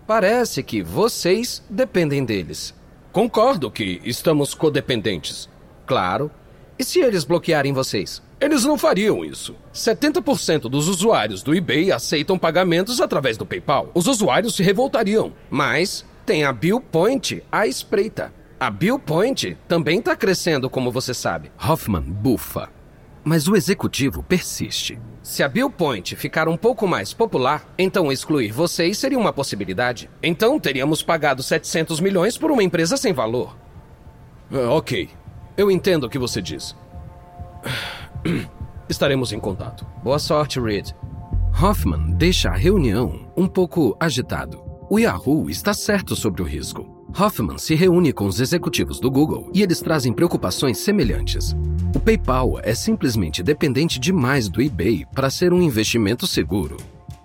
Parece 0.08 0.64
que 0.64 0.82
vocês 0.82 1.64
dependem 1.70 2.26
deles. 2.26 2.74
Concordo 3.12 3.70
que 3.70 4.02
estamos 4.04 4.54
codependentes. 4.54 5.50
Claro, 5.86 6.32
e 6.80 6.84
se 6.84 7.00
eles 7.00 7.24
bloquearem 7.24 7.74
vocês? 7.74 8.22
Eles 8.40 8.64
não 8.64 8.78
fariam 8.78 9.26
isso. 9.26 9.56
70% 9.74 10.70
dos 10.70 10.88
usuários 10.88 11.42
do 11.42 11.56
eBay 11.56 11.92
aceitam 11.92 12.38
pagamentos 12.38 13.02
através 13.02 13.36
do 13.36 13.46
PayPal. 13.46 13.90
Os 13.96 14.06
usuários 14.06 14.56
se 14.56 14.62
revoltariam. 14.62 15.34
Mas 15.50 16.06
tem 16.26 16.44
a 16.44 16.54
Billpoint 16.54 17.42
à 17.52 17.66
espreita. 17.66 18.32
A 18.60 18.70
Billpoint 18.70 19.58
também 19.68 20.00
está 20.00 20.16
crescendo, 20.16 20.70
como 20.70 20.92
você 20.92 21.14
sabe. 21.14 21.52
Hoffman 21.58 22.02
bufa. 22.02 22.70
Mas 23.24 23.48
o 23.48 23.56
executivo 23.56 24.22
persiste. 24.22 25.00
Se 25.24 25.44
a 25.44 25.50
Billpoint 25.50 26.16
ficar 26.16 26.48
um 26.48 26.56
pouco 26.56 26.88
mais 26.88 27.12
popular, 27.14 27.68
então 27.78 28.12
excluir 28.12 28.52
vocês 28.52 28.98
seria 28.98 29.18
uma 29.18 29.34
possibilidade. 29.34 30.10
Então 30.22 30.60
teríamos 30.60 31.02
pagado 31.02 31.42
700 31.42 32.00
milhões 32.00 32.38
por 32.38 32.52
uma 32.52 32.64
empresa 32.64 32.98
sem 32.98 33.14
valor. 33.14 33.58
Uh, 34.52 34.70
ok. 34.70 35.10
Eu 35.58 35.72
entendo 35.72 36.04
o 36.04 36.10
que 36.10 36.20
você 36.20 36.40
diz. 36.40 36.76
Estaremos 38.88 39.34
em 39.34 39.40
contato. 39.40 39.88
Boa 40.04 40.20
sorte, 40.20 40.60
Reed. 40.60 40.92
Hoffman 41.60 42.12
deixa 42.12 42.50
a 42.50 42.56
reunião 42.56 43.28
um 43.36 43.48
pouco 43.48 43.98
agitado. 44.00 44.64
O 44.88 45.00
Yahoo 45.00 45.50
está 45.50 45.74
certo 45.74 46.16
sobre 46.16 46.44
o 46.44 46.46
risco. 46.46 47.04
Hoffman 47.20 47.58
se 47.58 47.74
reúne 47.74 48.14
com 48.14 48.28
os 48.28 48.40
executivos 48.40 49.00
do 49.00 49.10
Google 49.10 49.50
e 49.52 49.64
eles 49.64 49.82
trazem 49.82 50.14
preocupações 50.14 50.78
semelhantes. 50.78 51.56
O 51.96 52.00
PayPal 52.00 52.60
é 52.62 52.76
simplesmente 52.76 53.42
dependente 53.42 54.00
demais 54.00 54.48
do 54.48 54.62
eBay 54.62 55.08
para 55.12 55.32
ser 55.32 55.52
um 55.52 55.62
investimento 55.62 56.28
seguro. 56.28 56.78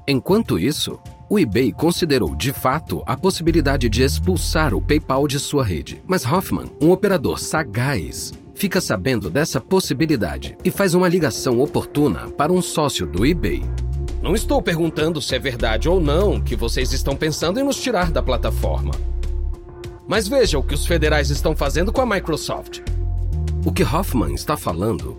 Enquanto 0.08 0.58
isso, 0.58 0.98
o 1.32 1.38
eBay 1.38 1.72
considerou 1.72 2.34
de 2.36 2.52
fato 2.52 3.02
a 3.06 3.16
possibilidade 3.16 3.88
de 3.88 4.02
expulsar 4.02 4.74
o 4.74 4.82
PayPal 4.82 5.26
de 5.26 5.38
sua 5.38 5.64
rede. 5.64 6.02
Mas 6.06 6.26
Hoffman, 6.26 6.66
um 6.78 6.90
operador 6.90 7.38
sagaz, 7.38 8.34
fica 8.54 8.82
sabendo 8.82 9.30
dessa 9.30 9.58
possibilidade 9.58 10.58
e 10.62 10.70
faz 10.70 10.92
uma 10.92 11.08
ligação 11.08 11.58
oportuna 11.58 12.28
para 12.32 12.52
um 12.52 12.60
sócio 12.60 13.06
do 13.06 13.24
eBay. 13.24 13.62
Não 14.20 14.34
estou 14.34 14.60
perguntando 14.60 15.22
se 15.22 15.34
é 15.34 15.38
verdade 15.38 15.88
ou 15.88 16.02
não 16.02 16.38
que 16.38 16.54
vocês 16.54 16.92
estão 16.92 17.16
pensando 17.16 17.58
em 17.58 17.64
nos 17.64 17.80
tirar 17.80 18.10
da 18.10 18.22
plataforma. 18.22 18.92
Mas 20.06 20.28
veja 20.28 20.58
o 20.58 20.62
que 20.62 20.74
os 20.74 20.84
federais 20.84 21.30
estão 21.30 21.56
fazendo 21.56 21.90
com 21.90 22.02
a 22.02 22.06
Microsoft. 22.06 22.80
O 23.64 23.72
que 23.72 23.82
Hoffman 23.82 24.34
está 24.34 24.54
falando 24.54 25.18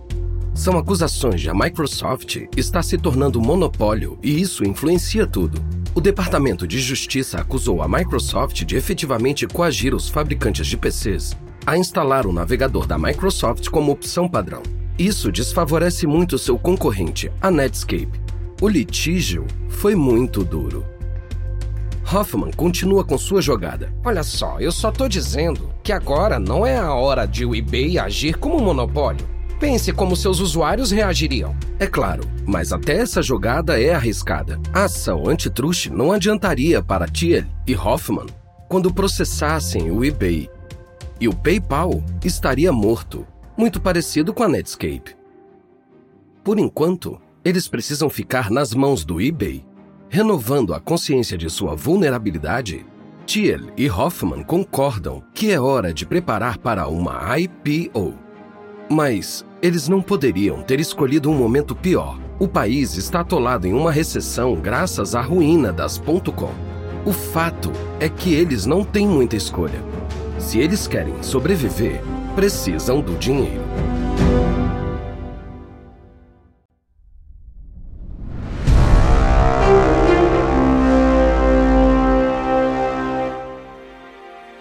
são 0.54 0.78
acusações 0.78 1.42
de 1.42 1.50
a 1.50 1.56
Microsoft 1.56 2.38
está 2.56 2.84
se 2.84 3.00
tornando 3.00 3.42
monopólio 3.42 4.20
e 4.22 4.40
isso 4.40 4.64
influencia 4.64 5.26
tudo. 5.26 5.60
O 5.96 6.02
Departamento 6.02 6.68
de 6.68 6.80
Justiça 6.80 7.40
acusou 7.40 7.80
a 7.84 7.88
Microsoft 7.88 8.64
de 8.64 8.76
efetivamente 8.76 9.46
coagir 9.46 9.94
os 9.94 10.10
fabricantes 10.10 10.66
de 10.66 10.76
PCs 10.76 11.38
a 11.68 11.78
instalar 11.78 12.26
o 12.26 12.34
navegador 12.34 12.88
da 12.88 12.98
Microsoft 12.98 13.70
como 13.70 13.92
opção 13.92 14.28
padrão. 14.28 14.64
Isso 14.98 15.32
desfavorece 15.32 16.08
muito 16.08 16.38
seu 16.40 16.58
concorrente, 16.58 17.32
a 17.40 17.52
Netscape. 17.52 18.20
O 18.60 18.68
litígio 18.68 19.46
foi 19.70 19.96
muito 19.96 20.44
duro. 20.44 20.84
Hoffman 22.12 22.52
continua 22.52 23.04
com 23.04 23.18
sua 23.18 23.42
jogada. 23.42 23.94
Olha 24.04 24.24
só, 24.24 24.60
eu 24.60 24.72
só 24.72 24.92
tô 24.92 25.08
dizendo 25.08 25.70
que 25.84 25.92
agora 25.92 26.40
não 26.40 26.66
é 26.66 26.76
a 26.76 26.92
hora 26.94 27.26
de 27.28 27.46
o 27.46 27.56
eBay 27.56 28.00
agir 28.00 28.36
como 28.38 28.58
um 28.58 28.64
monopólio. 28.64 29.33
Pense 29.64 29.94
como 29.94 30.14
seus 30.14 30.42
usuários 30.42 30.92
reagiriam. 30.92 31.56
É 31.80 31.88
claro, 31.88 32.26
mas 32.46 32.74
até 32.74 32.98
essa 32.98 33.22
jogada 33.22 33.82
é 33.82 33.94
arriscada. 33.94 34.60
A 34.74 34.84
ação 34.84 35.30
antitruste 35.30 35.90
não 35.90 36.12
adiantaria 36.12 36.84
para 36.84 37.08
Thiel 37.08 37.46
e 37.66 37.74
Hoffman 37.74 38.26
quando 38.68 38.94
processassem 38.94 39.90
o 39.90 40.04
eBay. 40.04 40.50
E 41.18 41.30
o 41.30 41.34
PayPal 41.34 42.04
estaria 42.26 42.74
morto, 42.74 43.26
muito 43.56 43.80
parecido 43.80 44.34
com 44.34 44.44
a 44.44 44.50
Netscape. 44.50 45.16
Por 46.44 46.60
enquanto, 46.60 47.18
eles 47.46 47.66
precisam 47.66 48.10
ficar 48.10 48.52
nas 48.52 48.74
mãos 48.74 49.06
do 49.06 49.22
eBay. 49.22 49.66
Renovando 50.10 50.74
a 50.74 50.80
consciência 50.82 51.38
de 51.38 51.50
sua 51.50 51.74
vulnerabilidade, 51.74 52.86
Thiel 53.26 53.62
e 53.78 53.90
Hoffman 53.90 54.44
concordam 54.44 55.24
que 55.34 55.54
é 55.54 55.62
hora 55.62 55.94
de 55.94 56.06
preparar 56.06 56.58
para 56.58 56.86
uma 56.90 57.40
IPO. 57.40 58.14
Mas 58.90 59.46
eles 59.64 59.88
não 59.88 60.02
poderiam 60.02 60.62
ter 60.62 60.82
escolhido 60.82 61.32
um 61.32 61.34
momento 61.34 61.74
pior. 61.74 62.20
O 62.38 62.50
país 62.50 62.98
está 62.98 63.22
atolado 63.22 63.66
em 63.66 63.72
uma 63.72 63.94
recessão 63.94 64.56
graças 64.56 65.16
à 65.16 65.22
ruína 65.22 65.72
das 65.72 65.98
.com. 65.98 66.52
O 67.06 67.14
fato 67.14 67.72
é 67.98 68.10
que 68.10 68.34
eles 68.34 68.66
não 68.66 68.84
têm 68.84 69.08
muita 69.08 69.38
escolha. 69.38 69.82
Se 70.38 70.60
eles 70.60 70.86
querem 70.86 71.24
sobreviver, 71.24 72.02
precisam 72.36 73.00
do 73.00 73.18
dinheiro. 73.18 73.62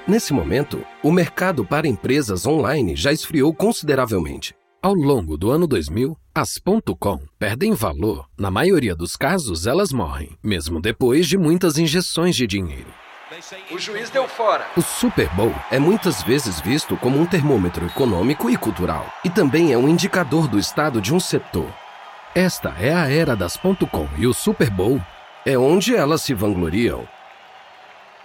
Nesse 0.07 0.33
momento, 0.33 0.85
o 1.03 1.11
mercado 1.11 1.65
para 1.65 1.89
empresas 1.89 2.47
online 2.47 2.95
já 2.95 3.13
esfriou 3.13 3.53
consideravelmente. 3.53 4.55
Ao 4.85 4.95
longo 4.95 5.37
do 5.37 5.53
ano 5.53 5.69
2000, 5.69 6.19
as 6.35 6.59
.com 6.99 7.21
perdem 7.39 7.73
valor. 7.73 8.27
Na 8.37 8.51
maioria 8.51 8.97
dos 8.97 9.17
casos, 9.17 9.65
elas 9.65 9.93
morrem, 9.93 10.37
mesmo 10.43 10.81
depois 10.81 11.29
de 11.29 11.39
muitas 11.39 11.79
injeções 11.79 12.35
de 12.35 12.49
dinheiro. 12.49 12.89
O 13.71 13.79
juiz 13.79 14.11
deu 14.11 14.27
fora. 14.27 14.67
O 14.77 14.83
Super 14.83 15.33
Bowl 15.37 15.55
é 15.71 15.79
muitas 15.79 16.25
vezes 16.25 16.61
visto 16.61 16.97
como 16.97 17.17
um 17.17 17.25
termômetro 17.25 17.87
econômico 17.87 18.51
e 18.51 18.57
cultural, 18.57 19.07
e 19.25 19.31
também 19.31 19.73
é 19.73 19.79
um 19.79 19.89
indicador 19.89 20.49
do 20.49 20.59
estado 20.59 21.01
de 21.01 21.15
um 21.15 21.21
setor. 21.21 21.73
Esta 22.35 22.71
é 22.71 22.93
a 22.93 23.09
era 23.09 23.37
das 23.37 23.57
.com 23.57 24.09
e 24.19 24.27
o 24.27 24.35
Super 24.35 24.69
Bowl 24.69 25.01
é 25.47 25.57
onde 25.57 25.95
elas 25.95 26.23
se 26.23 26.35
vangloriam. 26.35 27.07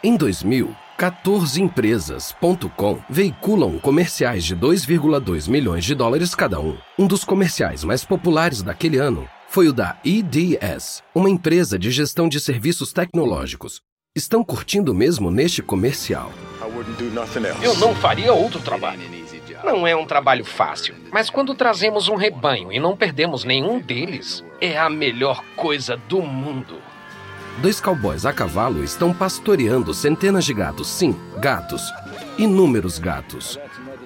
Em 0.04 0.18
2000, 0.18 0.76
14 0.98 1.62
empresas 1.62 2.36
.com 2.76 3.00
veiculam 3.08 3.78
comerciais 3.78 4.44
de 4.44 4.56
2,2 4.56 5.48
milhões 5.48 5.86
de 5.86 5.94
dólares 5.94 6.34
cada 6.34 6.60
um. 6.60 6.76
Um 6.98 7.06
dos 7.06 7.24
comerciais 7.24 7.84
mais 7.84 8.04
populares 8.04 8.64
daquele 8.64 8.98
ano 8.98 9.30
foi 9.48 9.68
o 9.68 9.74
da 9.74 9.96
EDS, 10.04 11.04
uma 11.14 11.30
empresa 11.30 11.78
de 11.78 11.92
gestão 11.92 12.28
de 12.28 12.40
serviços 12.40 12.92
tecnológicos. 12.92 13.80
Estão 14.16 14.44
curtindo 14.44 14.92
mesmo 14.92 15.30
neste 15.30 15.62
comercial. 15.62 16.32
Eu 17.62 17.78
não 17.78 17.94
faria 17.94 18.34
outro 18.34 18.60
trabalho. 18.60 19.02
Não 19.64 19.86
é 19.86 19.96
um 19.96 20.06
trabalho 20.06 20.44
fácil, 20.44 20.96
mas 21.12 21.30
quando 21.30 21.54
trazemos 21.54 22.08
um 22.08 22.16
rebanho 22.16 22.74
e 22.74 22.80
não 22.80 22.98
perdemos 22.98 23.44
nenhum 23.44 23.80
deles, 23.80 24.44
é 24.60 24.76
a 24.76 24.90
melhor 24.90 25.44
coisa 25.56 25.96
do 25.96 26.24
mundo. 26.24 26.82
Dois 27.60 27.82
cowboys 27.82 28.24
a 28.24 28.32
cavalo 28.32 28.84
estão 28.84 29.12
pastoreando 29.12 29.92
centenas 29.92 30.46
de 30.46 30.54
gatos, 30.54 30.88
sim, 30.88 31.16
gatos. 31.40 31.82
Inúmeros 32.38 33.00
gatos. 33.00 33.60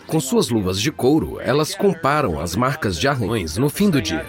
Com 0.08 0.22
suas 0.22 0.50
luvas 0.50 0.80
de 0.80 0.90
couro, 0.90 1.38
elas 1.42 1.76
comparam 1.76 2.40
as 2.40 2.56
marcas 2.56 2.98
de 2.98 3.10
arranhões 3.10 3.58
no 3.58 3.70
fim 3.70 3.90
do 3.90 4.02
dia. 4.02 4.26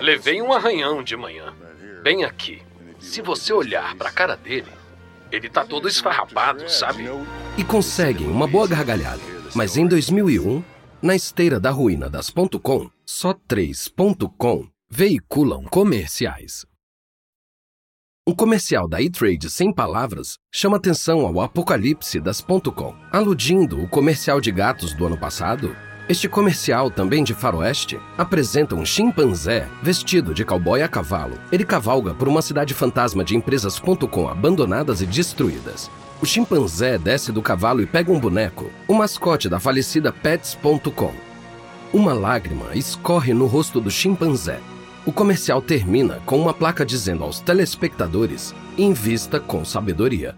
Levei 0.00 0.40
um 0.40 0.52
arranhão 0.52 1.02
de 1.02 1.16
manhã, 1.16 1.52
bem 2.04 2.24
aqui. 2.24 2.62
Se 3.00 3.20
você 3.20 3.52
olhar 3.52 3.96
para 3.96 4.10
a 4.10 4.12
cara 4.12 4.36
dele, 4.36 4.70
ele 5.32 5.48
tá 5.48 5.64
todo 5.64 5.88
esfarrapado, 5.88 6.70
sabe? 6.70 7.10
E 7.58 7.64
conseguem 7.64 8.28
uma 8.28 8.46
boa 8.46 8.68
gargalhada. 8.68 9.20
Mas 9.54 9.76
em 9.76 9.88
2001, 9.88 10.62
na 11.02 11.16
esteira 11.16 11.58
da 11.58 11.70
ruína 11.70 12.08
das 12.08 12.30
.com, 12.62 12.88
só 13.04 13.32
três 13.32 13.90
.com 14.38 14.68
veiculam 14.88 15.64
comerciais. 15.64 16.64
Um 18.28 18.34
comercial 18.34 18.88
da 18.88 19.00
E-Trade 19.00 19.48
sem 19.48 19.72
palavras 19.72 20.36
chama 20.52 20.78
atenção 20.78 21.20
ao 21.20 21.40
apocalipse 21.40 22.18
das 22.18 22.40
.com, 22.40 22.92
aludindo 23.12 23.80
o 23.80 23.86
comercial 23.86 24.40
de 24.40 24.50
gatos 24.50 24.92
do 24.92 25.06
ano 25.06 25.16
passado. 25.16 25.76
Este 26.08 26.28
comercial, 26.28 26.90
também 26.90 27.22
de 27.22 27.32
faroeste, 27.32 28.00
apresenta 28.18 28.74
um 28.74 28.84
chimpanzé 28.84 29.68
vestido 29.80 30.34
de 30.34 30.44
cowboy 30.44 30.82
a 30.82 30.88
cavalo. 30.88 31.38
Ele 31.52 31.64
cavalga 31.64 32.14
por 32.14 32.26
uma 32.26 32.42
cidade 32.42 32.74
fantasma 32.74 33.22
de 33.22 33.36
empresas 33.36 33.78
.com 33.78 34.28
abandonadas 34.28 35.00
e 35.00 35.06
destruídas. 35.06 35.88
O 36.20 36.26
chimpanzé 36.26 36.98
desce 36.98 37.30
do 37.30 37.40
cavalo 37.40 37.80
e 37.80 37.86
pega 37.86 38.10
um 38.10 38.18
boneco, 38.18 38.72
o 38.88 38.94
mascote 38.94 39.48
da 39.48 39.60
falecida 39.60 40.12
Pets.com. 40.12 41.14
Uma 41.92 42.12
lágrima 42.12 42.74
escorre 42.74 43.32
no 43.32 43.46
rosto 43.46 43.80
do 43.80 43.90
chimpanzé, 43.90 44.58
o 45.06 45.12
comercial 45.12 45.62
termina 45.62 46.20
com 46.26 46.36
uma 46.36 46.52
placa 46.52 46.84
dizendo 46.84 47.22
aos 47.22 47.40
telespectadores: 47.40 48.52
invista 48.76 49.38
com 49.38 49.64
sabedoria. 49.64 50.34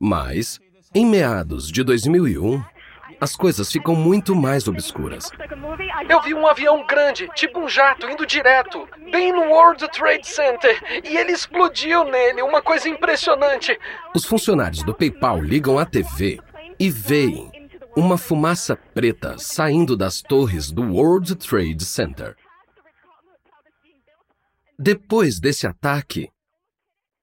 Mas, 0.00 0.58
em 0.94 1.04
meados 1.04 1.70
de 1.70 1.84
2001, 1.84 2.62
as 3.20 3.36
coisas 3.36 3.70
ficam 3.70 3.94
muito 3.94 4.34
mais 4.34 4.66
obscuras. 4.66 5.30
Eu 6.08 6.22
vi 6.22 6.32
um 6.32 6.46
avião 6.46 6.86
grande, 6.86 7.28
tipo 7.34 7.58
um 7.58 7.68
jato, 7.68 8.08
indo 8.08 8.24
direto, 8.24 8.88
bem 9.10 9.32
no 9.32 9.42
World 9.50 9.86
Trade 9.90 10.26
Center, 10.26 10.80
e 11.04 11.16
ele 11.16 11.32
explodiu 11.32 12.04
nele, 12.04 12.42
uma 12.42 12.62
coisa 12.62 12.88
impressionante. 12.88 13.78
Os 14.14 14.24
funcionários 14.24 14.82
do 14.84 14.94
PayPal 14.94 15.40
ligam 15.40 15.78
à 15.78 15.84
TV 15.84 16.38
e 16.78 16.88
veem 16.88 17.50
uma 17.96 18.16
fumaça 18.16 18.76
preta 18.76 19.36
saindo 19.36 19.96
das 19.96 20.22
torres 20.22 20.70
do 20.70 20.82
World 20.82 21.34
Trade 21.34 21.84
Center. 21.84 22.36
Depois 24.80 25.40
desse 25.40 25.66
ataque, 25.66 26.28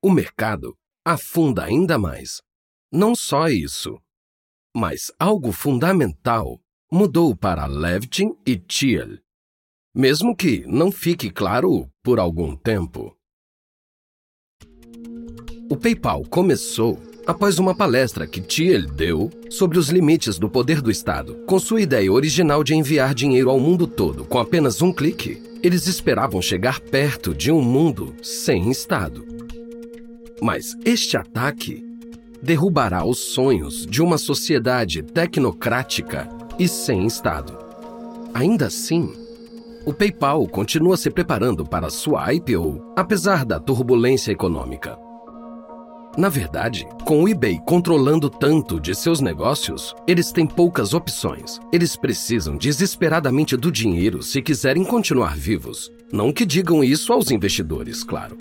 o 0.04 0.12
mercado 0.12 0.76
afunda 1.06 1.64
ainda 1.64 1.98
mais. 1.98 2.42
Não 2.92 3.16
só 3.16 3.48
isso, 3.48 3.98
mas 4.76 5.10
algo 5.18 5.54
fundamental 5.54 6.60
mudou 6.92 7.34
para 7.34 7.66
Levchin 7.66 8.36
e 8.46 8.58
Thiel, 8.58 9.20
mesmo 9.96 10.36
que 10.36 10.66
não 10.68 10.92
fique 10.92 11.32
claro 11.32 11.90
por 12.04 12.20
algum 12.20 12.58
tempo. 12.58 13.18
O 15.70 15.78
PayPal 15.78 16.26
começou 16.26 17.02
após 17.26 17.58
uma 17.58 17.74
palestra 17.74 18.28
que 18.28 18.42
Thiel 18.42 18.86
deu 18.86 19.32
sobre 19.50 19.80
os 19.80 19.90
limites 19.90 20.38
do 20.38 20.50
poder 20.50 20.82
do 20.82 20.92
Estado, 20.92 21.36
com 21.46 21.58
sua 21.58 21.82
ideia 21.82 22.12
original 22.12 22.66
de 22.66 22.76
enviar 22.76 23.16
dinheiro 23.16 23.50
ao 23.50 23.62
mundo 23.62 23.88
todo 23.88 24.26
com 24.26 24.40
apenas 24.40 24.82
um 24.82 24.92
clique. 24.92 25.55
Eles 25.66 25.88
esperavam 25.88 26.44
chegar 26.44 26.80
perto 26.80 27.34
de 27.34 27.52
um 27.52 27.60
mundo 27.60 28.14
sem 28.22 28.70
Estado. 28.70 29.26
Mas 30.40 30.78
este 30.86 31.18
ataque 31.18 31.84
derrubará 32.40 33.04
os 33.04 33.18
sonhos 33.18 33.84
de 33.84 34.00
uma 34.00 34.20
sociedade 34.20 35.02
tecnocrática 35.02 36.30
e 36.60 36.68
sem 36.68 37.08
Estado. 37.08 37.58
Ainda 38.32 38.68
assim, 38.68 39.12
o 39.88 39.92
PayPal 39.92 40.48
continua 40.48 40.98
se 40.98 41.10
preparando 41.10 41.66
para 41.66 41.90
sua 41.90 42.32
IPO, 42.32 42.94
apesar 42.96 43.44
da 43.44 43.60
turbulência 43.60 44.32
econômica. 44.32 44.96
Na 46.18 46.30
verdade, 46.30 46.88
com 47.04 47.24
o 47.24 47.28
eBay 47.28 47.60
controlando 47.66 48.30
tanto 48.30 48.80
de 48.80 48.96
seus 48.96 49.20
negócios, 49.20 49.94
eles 50.08 50.32
têm 50.32 50.48
poucas 50.48 50.94
opções. 50.94 51.60
Eles 51.74 51.98
precisam 51.98 52.56
desesperadamente 52.56 53.58
do 53.58 53.70
dinheiro 53.70 54.24
se 54.24 54.42
quiserem 54.42 54.86
continuar 54.86 55.36
vivos. 55.36 55.92
Não 56.14 56.32
que 56.32 56.46
digam 56.46 56.82
isso 56.82 57.12
aos 57.12 57.32
investidores, 57.32 58.02
claro. 58.02 58.38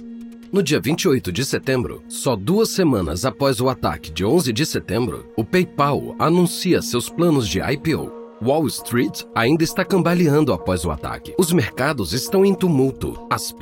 No 0.52 0.62
dia 0.62 0.80
28 0.80 1.32
de 1.32 1.44
setembro, 1.44 2.00
só 2.08 2.36
duas 2.36 2.68
semanas 2.68 3.24
após 3.24 3.60
o 3.60 3.68
ataque 3.68 4.12
de 4.12 4.24
11 4.24 4.52
de 4.52 4.64
setembro, 4.64 5.26
o 5.36 5.44
PayPal 5.44 6.14
anuncia 6.16 6.80
seus 6.80 7.10
planos 7.10 7.48
de 7.48 7.58
IPO. 7.58 8.12
Wall 8.40 8.66
Street 8.68 9.22
ainda 9.34 9.64
está 9.64 9.84
cambaleando 9.84 10.52
após 10.52 10.84
o 10.84 10.92
ataque. 10.92 11.34
Os 11.36 11.52
mercados 11.52 12.12
estão 12.12 12.44
em 12.44 12.54
tumulto. 12.54 13.26
As 13.28 13.52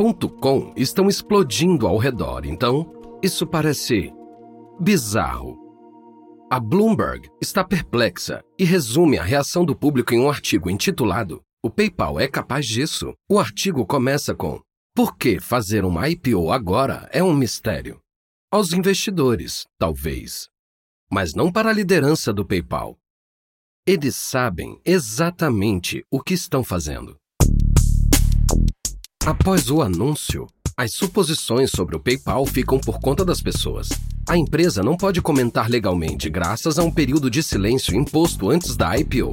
.com 0.40 0.72
estão 0.76 1.08
explodindo 1.08 1.86
ao 1.86 1.96
redor, 1.96 2.44
então 2.44 3.01
isso 3.22 3.46
parece 3.46 4.12
bizarro. 4.80 5.56
A 6.50 6.58
Bloomberg 6.58 7.30
está 7.40 7.62
perplexa 7.64 8.44
e 8.58 8.64
resume 8.64 9.16
a 9.16 9.22
reação 9.22 9.64
do 9.64 9.76
público 9.76 10.12
em 10.12 10.18
um 10.18 10.28
artigo 10.28 10.68
intitulado 10.68 11.40
O 11.62 11.70
PayPal 11.70 12.18
é 12.18 12.26
capaz 12.26 12.66
disso? 12.66 13.14
O 13.30 13.38
artigo 13.38 13.86
começa 13.86 14.34
com 14.34 14.60
Por 14.94 15.16
que 15.16 15.38
fazer 15.40 15.84
uma 15.84 16.08
IPO 16.08 16.50
agora 16.50 17.08
é 17.12 17.22
um 17.22 17.32
mistério? 17.32 18.00
Aos 18.50 18.72
investidores, 18.72 19.64
talvez, 19.78 20.48
mas 21.10 21.32
não 21.32 21.50
para 21.50 21.70
a 21.70 21.72
liderança 21.72 22.32
do 22.32 22.44
PayPal. 22.44 22.98
Eles 23.86 24.16
sabem 24.16 24.78
exatamente 24.84 26.04
o 26.10 26.20
que 26.20 26.34
estão 26.34 26.62
fazendo. 26.62 27.16
Após 29.24 29.70
o 29.70 29.80
anúncio, 29.80 30.46
as 30.82 30.94
suposições 30.94 31.70
sobre 31.70 31.94
o 31.94 32.00
PayPal 32.00 32.44
ficam 32.44 32.76
por 32.76 32.98
conta 32.98 33.24
das 33.24 33.40
pessoas. 33.40 33.88
A 34.28 34.36
empresa 34.36 34.82
não 34.82 34.96
pode 34.96 35.22
comentar 35.22 35.70
legalmente 35.70 36.28
graças 36.28 36.76
a 36.76 36.82
um 36.82 36.90
período 36.90 37.30
de 37.30 37.40
silêncio 37.40 37.94
imposto 37.94 38.50
antes 38.50 38.76
da 38.76 38.98
IPO. 38.98 39.30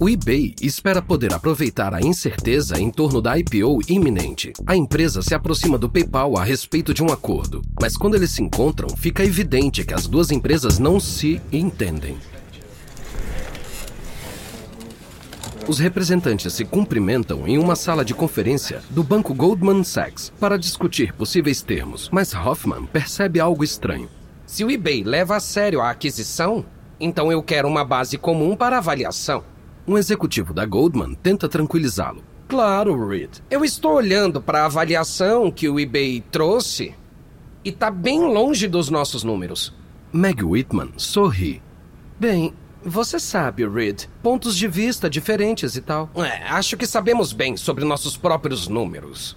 O 0.00 0.08
eBay 0.08 0.56
espera 0.60 1.00
poder 1.00 1.32
aproveitar 1.32 1.94
a 1.94 2.00
incerteza 2.00 2.80
em 2.80 2.90
torno 2.90 3.22
da 3.22 3.38
IPO 3.38 3.78
iminente. 3.88 4.52
A 4.66 4.76
empresa 4.76 5.22
se 5.22 5.36
aproxima 5.36 5.78
do 5.78 5.88
PayPal 5.88 6.36
a 6.36 6.42
respeito 6.42 6.92
de 6.92 7.00
um 7.00 7.12
acordo, 7.12 7.62
mas 7.80 7.96
quando 7.96 8.16
eles 8.16 8.32
se 8.32 8.42
encontram, 8.42 8.88
fica 8.96 9.24
evidente 9.24 9.84
que 9.84 9.94
as 9.94 10.08
duas 10.08 10.32
empresas 10.32 10.80
não 10.80 10.98
se 10.98 11.40
entendem. 11.52 12.16
Os 15.68 15.78
representantes 15.78 16.54
se 16.54 16.64
cumprimentam 16.64 17.46
em 17.46 17.58
uma 17.58 17.76
sala 17.76 18.02
de 18.02 18.14
conferência 18.14 18.80
do 18.88 19.04
banco 19.04 19.34
Goldman 19.34 19.84
Sachs 19.84 20.32
para 20.40 20.56
discutir 20.56 21.12
possíveis 21.12 21.60
termos, 21.60 22.08
mas 22.10 22.34
Hoffman 22.34 22.86
percebe 22.86 23.38
algo 23.38 23.62
estranho. 23.62 24.08
Se 24.46 24.64
o 24.64 24.70
eBay 24.70 25.04
leva 25.04 25.36
a 25.36 25.40
sério 25.40 25.82
a 25.82 25.90
aquisição, 25.90 26.64
então 26.98 27.30
eu 27.30 27.42
quero 27.42 27.68
uma 27.68 27.84
base 27.84 28.16
comum 28.16 28.56
para 28.56 28.78
avaliação. 28.78 29.44
Um 29.86 29.98
executivo 29.98 30.54
da 30.54 30.64
Goldman 30.64 31.12
tenta 31.12 31.46
tranquilizá-lo. 31.46 32.24
Claro, 32.48 33.06
Reed. 33.06 33.36
Eu 33.50 33.62
estou 33.62 33.92
olhando 33.92 34.40
para 34.40 34.62
a 34.62 34.66
avaliação 34.66 35.50
que 35.50 35.68
o 35.68 35.78
eBay 35.78 36.24
trouxe 36.30 36.94
e 37.62 37.68
está 37.68 37.90
bem 37.90 38.20
longe 38.20 38.66
dos 38.66 38.88
nossos 38.88 39.22
números. 39.22 39.74
Meg 40.10 40.42
Whitman 40.42 40.92
sorri. 40.96 41.60
Bem, 42.18 42.54
você 42.84 43.18
sabe, 43.18 43.66
Reed, 43.68 44.04
pontos 44.22 44.56
de 44.56 44.68
vista 44.68 45.10
diferentes 45.10 45.76
e 45.76 45.80
tal. 45.80 46.10
É, 46.16 46.44
acho 46.48 46.76
que 46.76 46.86
sabemos 46.86 47.32
bem 47.32 47.56
sobre 47.56 47.84
nossos 47.84 48.16
próprios 48.16 48.68
números. 48.68 49.36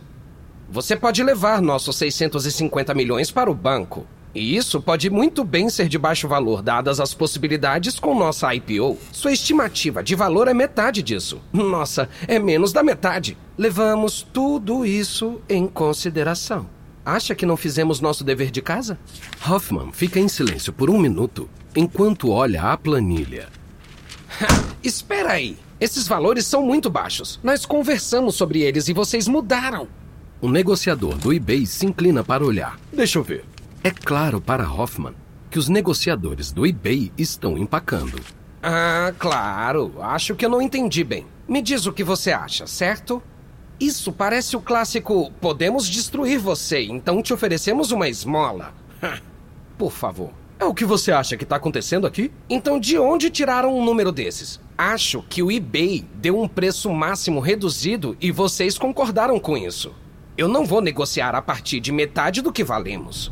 Você 0.70 0.96
pode 0.96 1.22
levar 1.24 1.62
nossos 1.62 1.98
650 1.98 2.94
milhões 2.94 3.32
para 3.32 3.52
o 3.52 3.56
banco. 3.56 4.06
E 4.34 4.56
isso 4.56 4.82
pode 4.82 5.10
muito 5.10 5.44
bem 5.44 5.70
ser 5.70 5.90
de 5.90 5.98
baixo 5.98 6.28
valor, 6.28 6.62
dadas 6.62 7.02
as 7.02 7.14
possibilidades 7.14 8.00
com 8.00 8.18
nossa 8.18 8.56
IPO. 8.56 8.98
Sua 9.12 9.34
estimativa 9.34 10.02
de 10.02 10.16
valor 10.16 10.48
é 10.48 10.54
metade 10.54 11.04
disso. 11.04 11.42
Nossa, 11.52 12.08
é 12.28 12.40
menos 12.40 12.72
da 12.72 12.82
metade. 12.82 13.38
Levamos 13.58 14.26
tudo 14.32 14.86
isso 14.86 15.42
em 15.50 15.68
consideração. 15.68 16.70
Acha 17.06 17.34
que 17.34 17.46
não 17.46 17.58
fizemos 17.58 18.00
nosso 18.00 18.24
dever 18.24 18.52
de 18.52 18.62
casa? 18.62 18.98
Hoffman 19.48 19.92
fica 19.92 20.20
em 20.20 20.28
silêncio 20.28 20.72
por 20.72 20.90
um 20.90 21.00
minuto 21.00 21.50
enquanto 21.76 22.30
olha 22.30 22.64
a 22.64 22.78
planilha. 22.78 23.50
Espera 24.84 25.34
aí! 25.34 25.58
Esses 25.80 26.08
valores 26.08 26.46
são 26.46 26.62
muito 26.64 26.92
baixos. 26.92 27.40
Nós 27.44 27.66
conversamos 27.66 28.36
sobre 28.36 28.62
eles 28.62 28.88
e 28.88 28.94
vocês 28.94 29.28
mudaram. 29.28 29.88
O 30.40 30.48
negociador 30.48 31.16
do 31.18 31.34
eBay 31.34 31.66
se 31.66 31.88
inclina 31.88 32.24
para 32.24 32.46
olhar. 32.46 32.80
Deixa 32.94 33.18
eu 33.18 33.24
ver. 33.24 33.46
É 33.84 33.90
claro 33.90 34.40
para 34.40 34.72
Hoffman 34.72 35.16
que 35.50 35.58
os 35.58 35.68
negociadores 35.70 36.52
do 36.52 36.68
eBay 36.68 37.12
estão 37.18 37.58
empacando. 37.58 38.20
Ah, 38.62 39.12
claro. 39.18 39.96
Acho 40.02 40.36
que 40.36 40.46
eu 40.46 40.50
não 40.50 40.62
entendi 40.62 41.04
bem. 41.04 41.26
Me 41.48 41.64
diz 41.64 41.88
o 41.88 41.92
que 41.92 42.04
você 42.04 42.32
acha, 42.32 42.68
certo? 42.68 43.22
Isso 43.82 44.14
parece 44.14 44.56
o 44.56 44.62
clássico: 44.62 45.32
podemos 45.42 45.90
destruir 45.90 46.38
você, 46.38 46.84
então 46.84 47.20
te 47.24 47.34
oferecemos 47.34 47.92
uma 47.92 48.08
esmola. 48.08 48.76
Por 49.76 49.92
favor. 49.92 50.30
É 50.60 50.66
o 50.66 50.76
que 50.76 50.86
você 50.86 51.12
acha 51.12 51.36
que 51.36 51.44
está 51.44 51.56
acontecendo 51.56 52.06
aqui? 52.06 52.32
Então, 52.48 52.80
de 52.80 52.96
onde 53.00 53.32
tiraram 53.32 53.76
um 53.76 53.84
número 53.84 54.12
desses? 54.12 54.60
Acho 54.78 55.24
que 55.28 55.42
o 55.42 55.52
eBay 55.52 56.06
deu 56.14 56.40
um 56.40 56.48
preço 56.48 56.92
máximo 56.92 57.40
reduzido 57.40 58.16
e 58.22 58.30
vocês 58.32 58.78
concordaram 58.78 59.40
com 59.40 59.58
isso. 59.58 59.92
Eu 60.38 60.48
não 60.48 60.64
vou 60.64 60.80
negociar 60.80 61.34
a 61.34 61.42
partir 61.42 61.80
de 61.80 61.92
metade 61.92 62.44
do 62.44 62.54
que 62.54 62.64
valemos. 62.64 63.32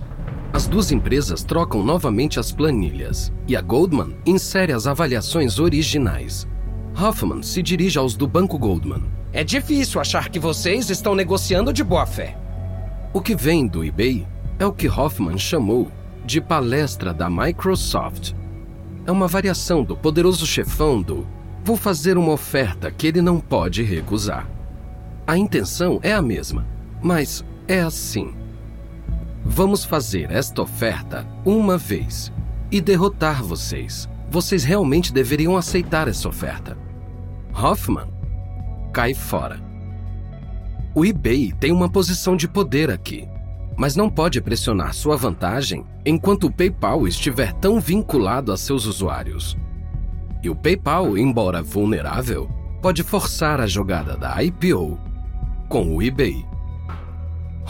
As 0.51 0.65
duas 0.65 0.91
empresas 0.91 1.43
trocam 1.43 1.83
novamente 1.83 2.39
as 2.39 2.51
planilhas 2.51 3.31
e 3.47 3.55
a 3.55 3.61
Goldman 3.61 4.17
insere 4.25 4.73
as 4.73 4.87
avaliações 4.87 5.59
originais. 5.59 6.47
Hoffman 6.99 7.43
se 7.43 7.61
dirige 7.61 7.99
aos 7.99 8.15
do 8.15 8.27
Banco 8.27 8.57
Goldman. 8.57 9.18
É 9.31 9.43
difícil 9.43 10.01
achar 10.01 10.29
que 10.29 10.39
vocês 10.39 10.89
estão 10.89 11.13
negociando 11.13 11.71
de 11.71 11.83
boa 11.83 12.05
fé. 12.05 12.35
O 13.13 13.21
que 13.21 13.35
vem 13.35 13.67
do 13.67 13.83
eBay 13.83 14.27
é 14.57 14.65
o 14.65 14.73
que 14.73 14.89
Hoffman 14.89 15.37
chamou 15.37 15.91
de 16.25 16.41
palestra 16.41 17.13
da 17.13 17.29
Microsoft. 17.29 18.33
É 19.05 19.11
uma 19.11 19.27
variação 19.27 19.83
do 19.83 19.95
poderoso 19.95 20.45
chefão 20.45 21.01
do 21.01 21.27
vou 21.63 21.77
fazer 21.77 22.17
uma 22.17 22.31
oferta 22.31 22.89
que 22.89 23.05
ele 23.05 23.21
não 23.21 23.39
pode 23.39 23.83
recusar. 23.83 24.49
A 25.27 25.37
intenção 25.37 25.99
é 26.01 26.11
a 26.11 26.21
mesma, 26.21 26.65
mas 27.01 27.45
é 27.67 27.81
assim. 27.81 28.33
Vamos 29.45 29.85
fazer 29.85 30.31
esta 30.31 30.61
oferta 30.61 31.27
uma 31.45 31.77
vez 31.77 32.31
e 32.71 32.81
derrotar 32.81 33.43
vocês. 33.43 34.09
Vocês 34.29 34.63
realmente 34.63 35.13
deveriam 35.13 35.55
aceitar 35.55 36.07
essa 36.07 36.27
oferta. 36.27 36.77
Hoffman 37.53 38.18
cai 38.91 39.13
fora. 39.13 39.59
O 40.93 41.05
eBay 41.05 41.53
tem 41.59 41.71
uma 41.71 41.89
posição 41.89 42.35
de 42.35 42.47
poder 42.47 42.89
aqui, 42.89 43.27
mas 43.77 43.95
não 43.95 44.09
pode 44.09 44.41
pressionar 44.41 44.93
sua 44.93 45.15
vantagem 45.15 45.85
enquanto 46.05 46.47
o 46.47 46.51
PayPal 46.51 47.07
estiver 47.07 47.53
tão 47.53 47.79
vinculado 47.79 48.51
a 48.51 48.57
seus 48.57 48.85
usuários. 48.85 49.57
E 50.43 50.49
o 50.49 50.55
PayPal, 50.55 51.17
embora 51.17 51.61
vulnerável, 51.61 52.49
pode 52.81 53.03
forçar 53.03 53.61
a 53.61 53.67
jogada 53.67 54.17
da 54.17 54.43
IPO 54.43 54.99
com 55.67 55.95
o 55.95 56.01
eBay. 56.01 56.45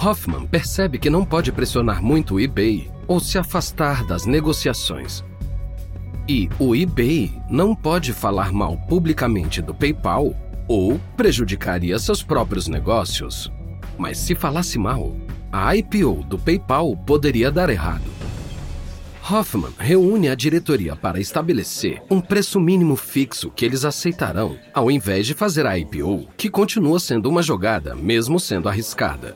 Hoffman 0.01 0.47
percebe 0.47 0.97
que 0.97 1.09
não 1.09 1.25
pode 1.25 1.51
pressionar 1.51 2.01
muito 2.01 2.35
o 2.35 2.39
eBay 2.39 2.89
ou 3.05 3.19
se 3.19 3.37
afastar 3.37 4.05
das 4.05 4.25
negociações. 4.25 5.23
E 6.27 6.47
o 6.57 6.75
eBay 6.75 7.31
não 7.49 7.75
pode 7.75 8.13
falar 8.13 8.53
mal 8.53 8.77
publicamente 8.87 9.61
do 9.61 9.73
PayPal 9.73 10.33
ou 10.69 11.01
prejudicaria 11.17 11.97
seus 11.97 12.21
próprios 12.21 12.67
negócios. 12.67 13.51
Mas 13.97 14.19
se 14.19 14.35
falasse 14.35 14.77
mal, 14.77 15.17
a 15.51 15.75
IPO 15.75 16.23
do 16.23 16.37
PayPal 16.37 16.95
poderia 16.95 17.51
dar 17.51 17.71
errado. 17.71 18.09
Hoffman 19.31 19.73
reúne 19.77 20.29
a 20.29 20.35
diretoria 20.35 20.95
para 20.95 21.19
estabelecer 21.19 22.01
um 22.09 22.21
preço 22.21 22.59
mínimo 22.59 22.95
fixo 22.95 23.51
que 23.51 23.65
eles 23.65 23.83
aceitarão, 23.83 24.57
ao 24.73 24.89
invés 24.89 25.25
de 25.27 25.33
fazer 25.33 25.65
a 25.65 25.77
IPO, 25.77 26.27
que 26.37 26.49
continua 26.49 26.99
sendo 26.99 27.29
uma 27.29 27.43
jogada, 27.43 27.95
mesmo 27.95 28.39
sendo 28.39 28.69
arriscada. 28.69 29.35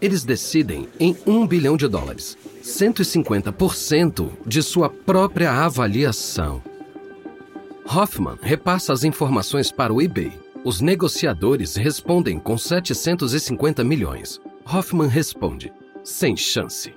Eles 0.00 0.24
decidem 0.24 0.88
em 1.00 1.16
um 1.26 1.46
bilhão 1.46 1.76
de 1.76 1.88
dólares, 1.88 2.36
150% 2.62 4.30
de 4.46 4.62
sua 4.62 4.88
própria 4.90 5.50
avaliação. 5.52 6.62
Hoffman 7.88 8.36
repassa 8.42 8.92
as 8.92 9.04
informações 9.04 9.70
para 9.70 9.92
o 9.92 10.02
eBay. 10.02 10.32
Os 10.64 10.80
negociadores 10.80 11.76
respondem 11.76 12.38
com 12.38 12.58
750 12.58 13.84
milhões. 13.84 14.40
Hoffman 14.70 15.08
responde: 15.08 15.72
sem 16.02 16.36
chance. 16.36 16.92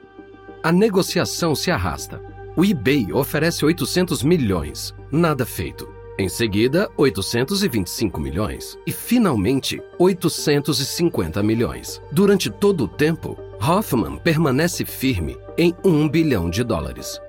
A 0.63 0.71
negociação 0.71 1.53
se 1.53 1.69
arrasta. 1.69 2.19
O 2.57 2.65
eBay 2.65 3.13
oferece 3.13 3.63
800 3.63 4.23
milhões. 4.23 4.93
Nada 5.11 5.45
feito. 5.45 5.87
Em 6.17 6.27
seguida, 6.27 6.89
825 6.97 8.19
milhões. 8.19 8.77
E, 8.85 8.91
finalmente, 8.91 9.81
850 9.97 11.41
milhões. 11.43 12.01
Durante 12.11 12.49
todo 12.49 12.85
o 12.85 12.87
tempo, 12.87 13.37
Hoffman 13.61 14.17
permanece 14.17 14.83
firme 14.83 15.37
em 15.57 15.73
1 15.85 16.09
bilhão 16.09 16.49
de 16.49 16.63
dólares. 16.63 17.21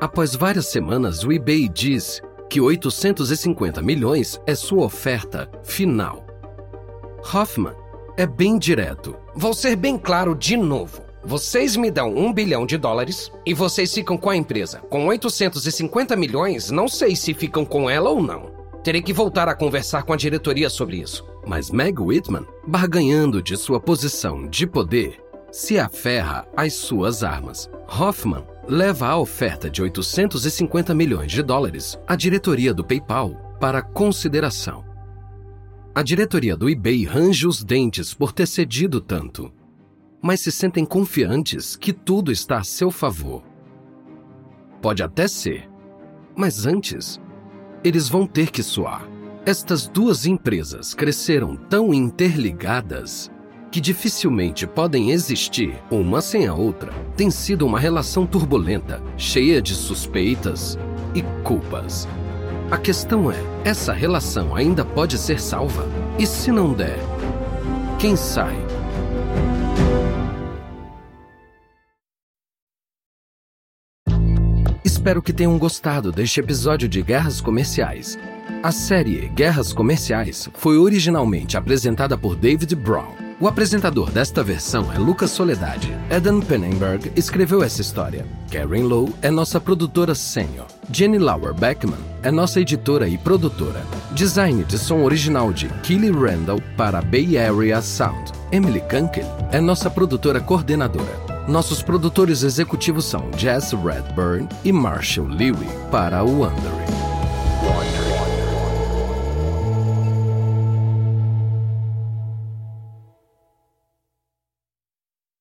Após 0.00 0.34
várias 0.34 0.66
semanas, 0.66 1.24
o 1.24 1.32
eBay 1.32 1.68
diz 1.68 2.20
que 2.48 2.60
850 2.60 3.82
milhões 3.82 4.40
é 4.46 4.54
sua 4.54 4.84
oferta 4.84 5.50
final. 5.62 6.24
Hoffman 7.32 7.74
é 8.16 8.26
bem 8.26 8.58
direto. 8.58 9.16
Vou 9.34 9.54
ser 9.54 9.76
bem 9.76 9.98
claro 9.98 10.34
de 10.34 10.56
novo. 10.56 11.02
Vocês 11.24 11.74
me 11.74 11.90
dão 11.90 12.14
um 12.14 12.32
bilhão 12.32 12.66
de 12.66 12.76
dólares 12.76 13.32
e 13.46 13.54
vocês 13.54 13.92
ficam 13.92 14.16
com 14.16 14.28
a 14.28 14.36
empresa. 14.36 14.80
Com 14.90 15.06
850 15.06 16.14
milhões, 16.14 16.70
não 16.70 16.86
sei 16.86 17.16
se 17.16 17.32
ficam 17.32 17.64
com 17.64 17.88
ela 17.88 18.10
ou 18.10 18.22
não. 18.22 18.52
Terei 18.82 19.00
que 19.00 19.12
voltar 19.12 19.48
a 19.48 19.54
conversar 19.54 20.02
com 20.02 20.12
a 20.12 20.16
diretoria 20.16 20.68
sobre 20.68 20.98
isso. 20.98 21.24
Mas 21.46 21.70
Meg 21.70 21.98
Whitman, 21.98 22.46
barganhando 22.66 23.42
de 23.42 23.56
sua 23.56 23.80
posição 23.80 24.46
de 24.46 24.66
poder, 24.66 25.18
se 25.50 25.78
aferra 25.78 26.46
às 26.54 26.74
suas 26.74 27.24
armas. 27.24 27.70
Hoffman 27.88 28.44
leva 28.68 29.08
a 29.08 29.18
oferta 29.18 29.70
de 29.70 29.82
850 29.82 30.94
milhões 30.94 31.30
de 31.30 31.42
dólares 31.42 31.98
à 32.06 32.16
diretoria 32.16 32.72
do 32.72 32.84
PayPal 32.84 33.56
para 33.60 33.82
consideração. 33.82 34.84
A 35.94 36.02
diretoria 36.02 36.56
do 36.56 36.68
eBay 36.68 37.04
range 37.04 37.46
os 37.46 37.62
dentes 37.62 38.12
por 38.14 38.32
ter 38.32 38.46
cedido 38.46 39.00
tanto 39.00 39.52
mas 40.26 40.40
se 40.40 40.50
sentem 40.50 40.86
confiantes 40.86 41.76
que 41.76 41.92
tudo 41.92 42.32
está 42.32 42.56
a 42.56 42.64
seu 42.64 42.90
favor. 42.90 43.42
Pode 44.80 45.02
até 45.02 45.28
ser, 45.28 45.68
mas 46.34 46.64
antes, 46.64 47.20
eles 47.84 48.08
vão 48.08 48.26
ter 48.26 48.50
que 48.50 48.62
suar. 48.62 49.06
Estas 49.44 49.86
duas 49.86 50.24
empresas 50.24 50.94
cresceram 50.94 51.54
tão 51.54 51.92
interligadas 51.92 53.30
que 53.74 53.80
dificilmente 53.80 54.68
podem 54.68 55.10
existir 55.10 55.74
uma 55.90 56.20
sem 56.20 56.46
a 56.46 56.54
outra. 56.54 56.92
Tem 57.16 57.28
sido 57.28 57.66
uma 57.66 57.76
relação 57.76 58.24
turbulenta, 58.24 59.02
cheia 59.16 59.60
de 59.60 59.74
suspeitas 59.74 60.78
e 61.12 61.22
culpas. 61.42 62.06
A 62.70 62.78
questão 62.78 63.32
é: 63.32 63.36
essa 63.64 63.92
relação 63.92 64.54
ainda 64.54 64.84
pode 64.84 65.18
ser 65.18 65.40
salva? 65.40 65.88
E 66.20 66.24
se 66.24 66.52
não 66.52 66.72
der, 66.72 67.00
quem 67.98 68.14
sai? 68.14 68.54
Espero 74.84 75.20
que 75.20 75.32
tenham 75.32 75.58
gostado 75.58 76.12
deste 76.12 76.38
episódio 76.38 76.88
de 76.88 77.02
Guerras 77.02 77.40
Comerciais. 77.40 78.16
A 78.62 78.70
série 78.70 79.28
Guerras 79.30 79.72
Comerciais 79.72 80.48
foi 80.54 80.78
originalmente 80.78 81.56
apresentada 81.56 82.16
por 82.16 82.36
David 82.36 82.76
Brown. 82.76 83.23
O 83.40 83.48
apresentador 83.48 84.10
desta 84.12 84.44
versão 84.44 84.92
é 84.92 84.98
Lucas 84.98 85.32
Soledade. 85.32 85.92
Eden 86.08 86.40
Pennenberg 86.40 87.10
escreveu 87.16 87.64
essa 87.64 87.80
história. 87.80 88.24
Karen 88.50 88.84
Lowe 88.84 89.12
é 89.22 89.30
nossa 89.30 89.60
produtora 89.60 90.14
sênior. 90.14 90.66
Jenny 90.90 91.18
Lauer 91.18 91.52
Beckman 91.52 91.98
é 92.22 92.30
nossa 92.30 92.60
editora 92.60 93.08
e 93.08 93.18
produtora. 93.18 93.82
Design 94.12 94.62
de 94.62 94.78
som 94.78 95.02
original 95.02 95.52
de 95.52 95.68
Kelly 95.82 96.12
Randall 96.12 96.62
para 96.76 97.02
Bay 97.02 97.36
Area 97.36 97.82
Sound. 97.82 98.30
Emily 98.52 98.80
Kunkel 98.82 99.26
é 99.50 99.60
nossa 99.60 99.90
produtora 99.90 100.40
coordenadora. 100.40 101.24
Nossos 101.48 101.82
produtores 101.82 102.44
executivos 102.44 103.04
são 103.04 103.28
Jess 103.36 103.72
Redburn 103.72 104.48
e 104.64 104.72
Marshall 104.72 105.26
Lewy 105.26 105.66
para 105.90 106.22
o 106.22 106.40
Wondering. 106.40 107.03